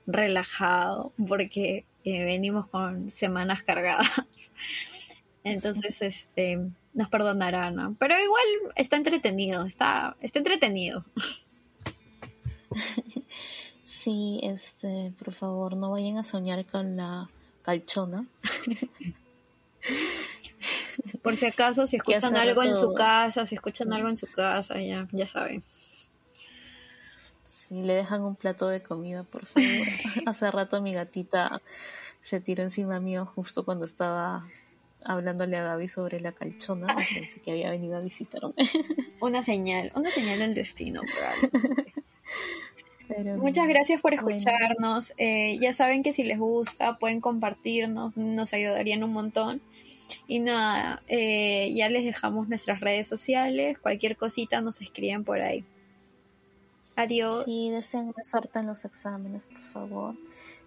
relajado 0.06 1.14
porque 1.28 1.86
eh, 2.06 2.24
venimos 2.24 2.68
con 2.68 3.12
semanas 3.12 3.64
cargadas. 3.64 4.10
Entonces, 5.44 6.02
este, 6.02 6.60
nos 6.94 7.10
perdonarán, 7.10 7.76
¿no? 7.76 7.96
Pero 8.00 8.16
igual 8.18 8.74
está 8.76 8.96
entretenido, 8.96 9.66
está, 9.66 10.16
está 10.22 10.40
entretenido. 10.40 11.04
Sí, 13.86 14.40
este, 14.44 15.14
por 15.18 15.34
favor, 15.34 15.76
no 15.76 15.92
vayan 15.92 16.18
a 16.18 16.24
soñar 16.24 16.66
con 16.66 16.96
la 16.96 17.30
calchona. 17.64 18.26
Por 21.22 21.36
si 21.38 21.46
acaso, 21.46 21.88
si 21.88 21.96
escuchan 21.98 22.36
algo 22.36 22.62
en 22.64 22.76
su 22.76 22.94
casa, 22.94 23.46
si 23.46 23.56
escuchan 23.56 23.94
algo 23.94 24.10
en 24.10 24.18
su 24.18 24.28
casa, 24.28 24.80
ya, 24.80 25.08
ya 25.12 25.28
saben. 25.28 25.64
Le 27.82 27.94
dejan 27.96 28.22
un 28.24 28.36
plato 28.36 28.68
de 28.68 28.82
comida, 28.82 29.24
por 29.24 29.46
favor. 29.46 29.66
Hace 30.26 30.52
rato 30.52 30.82
mi 30.82 30.94
gatita 30.94 31.62
se 32.22 32.40
tiró 32.40 32.64
encima 32.64 33.00
mío 33.00 33.26
justo 33.26 33.64
cuando 33.66 33.86
estaba 33.86 34.48
hablándole 35.04 35.58
a 35.58 35.64
Gaby 35.64 35.88
sobre 35.88 36.20
la 36.20 36.32
calchona. 36.32 36.96
Pensé 37.14 37.40
que 37.42 37.52
había 37.52 37.70
venido 37.70 37.96
a 37.98 38.00
visitarme. 38.02 38.54
Una 39.22 39.44
señal, 39.44 39.92
una 39.96 40.10
señal 40.12 40.40
del 40.40 40.54
destino, 40.54 41.02
probablemente. 41.02 41.94
Pero, 43.08 43.38
Muchas 43.38 43.68
gracias 43.68 44.02
por 44.02 44.14
Bueno. 44.20 44.36
escucharnos. 44.36 45.14
Eh, 45.18 45.60
ya 45.62 45.74
saben 45.74 46.02
que 46.02 46.12
si 46.12 46.24
les 46.24 46.40
gusta 46.40 46.98
pueden 46.98 47.22
compartirnos, 47.22 48.18
nos 48.18 48.52
ayudarían 48.54 49.04
un 49.04 49.14
montón. 49.14 49.62
Y 50.28 50.40
nada, 50.40 51.04
eh, 51.08 51.72
ya 51.76 51.88
les 51.90 52.04
dejamos 52.04 52.50
nuestras 52.50 52.80
redes 52.80 53.08
sociales. 53.08 53.78
Cualquier 53.78 54.18
cosita 54.18 54.60
nos 54.62 54.82
escriben 54.82 55.24
por 55.24 55.40
ahí. 55.40 55.64
Adiós. 56.96 57.44
Sí, 57.46 57.70
deseen 57.70 58.14
suerte 58.24 58.60
en 58.60 58.68
los 58.68 58.86
exámenes, 58.86 59.46
por 59.46 59.62
favor. 59.62 60.16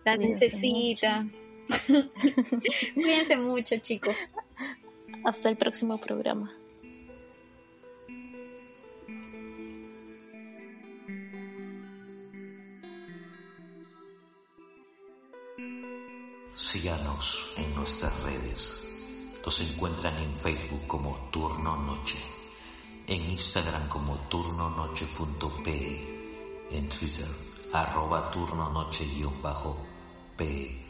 La 0.05 0.17
cuídense 0.17 0.47
necesita. 0.47 1.27
Cuídense 2.95 3.37
mucho, 3.37 3.77
chicos. 3.79 4.15
Hasta 5.25 5.49
el 5.49 5.57
próximo 5.57 5.99
programa. 5.99 6.53
Síganos 16.55 17.55
en 17.57 17.75
nuestras 17.75 18.23
redes. 18.25 18.85
Nos 19.45 19.61
encuentran 19.61 20.19
en 20.19 20.39
Facebook 20.41 20.87
como 20.87 21.31
Turno 21.31 21.77
Noche, 21.77 22.19
en 23.07 23.31
Instagram 23.31 23.89
como 23.89 24.17
turnonoche.pe, 24.29 26.18
en 26.71 26.89
Twitter 26.89 27.27
arroba 27.73 28.31
turnonoche-pe 28.31 30.87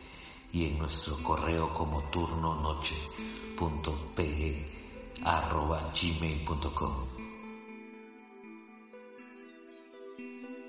y 0.53 0.67
en 0.67 0.79
nuestro 0.79 1.17
correo 1.23 1.73
como 1.75 2.03
turnonoche.pe 2.11 4.79
arroba 5.25 5.93
gmail.com. 5.93 6.95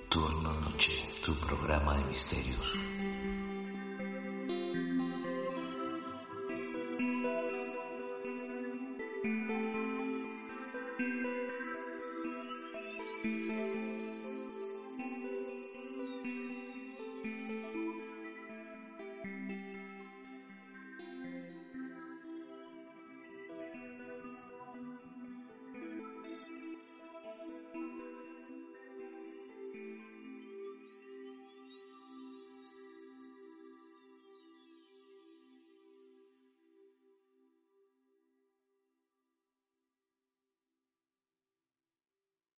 Turno 0.10 0.54
Noche, 0.54 1.08
tu 1.24 1.36
programa 1.36 1.96
de 1.96 2.04
misterios. 2.06 2.80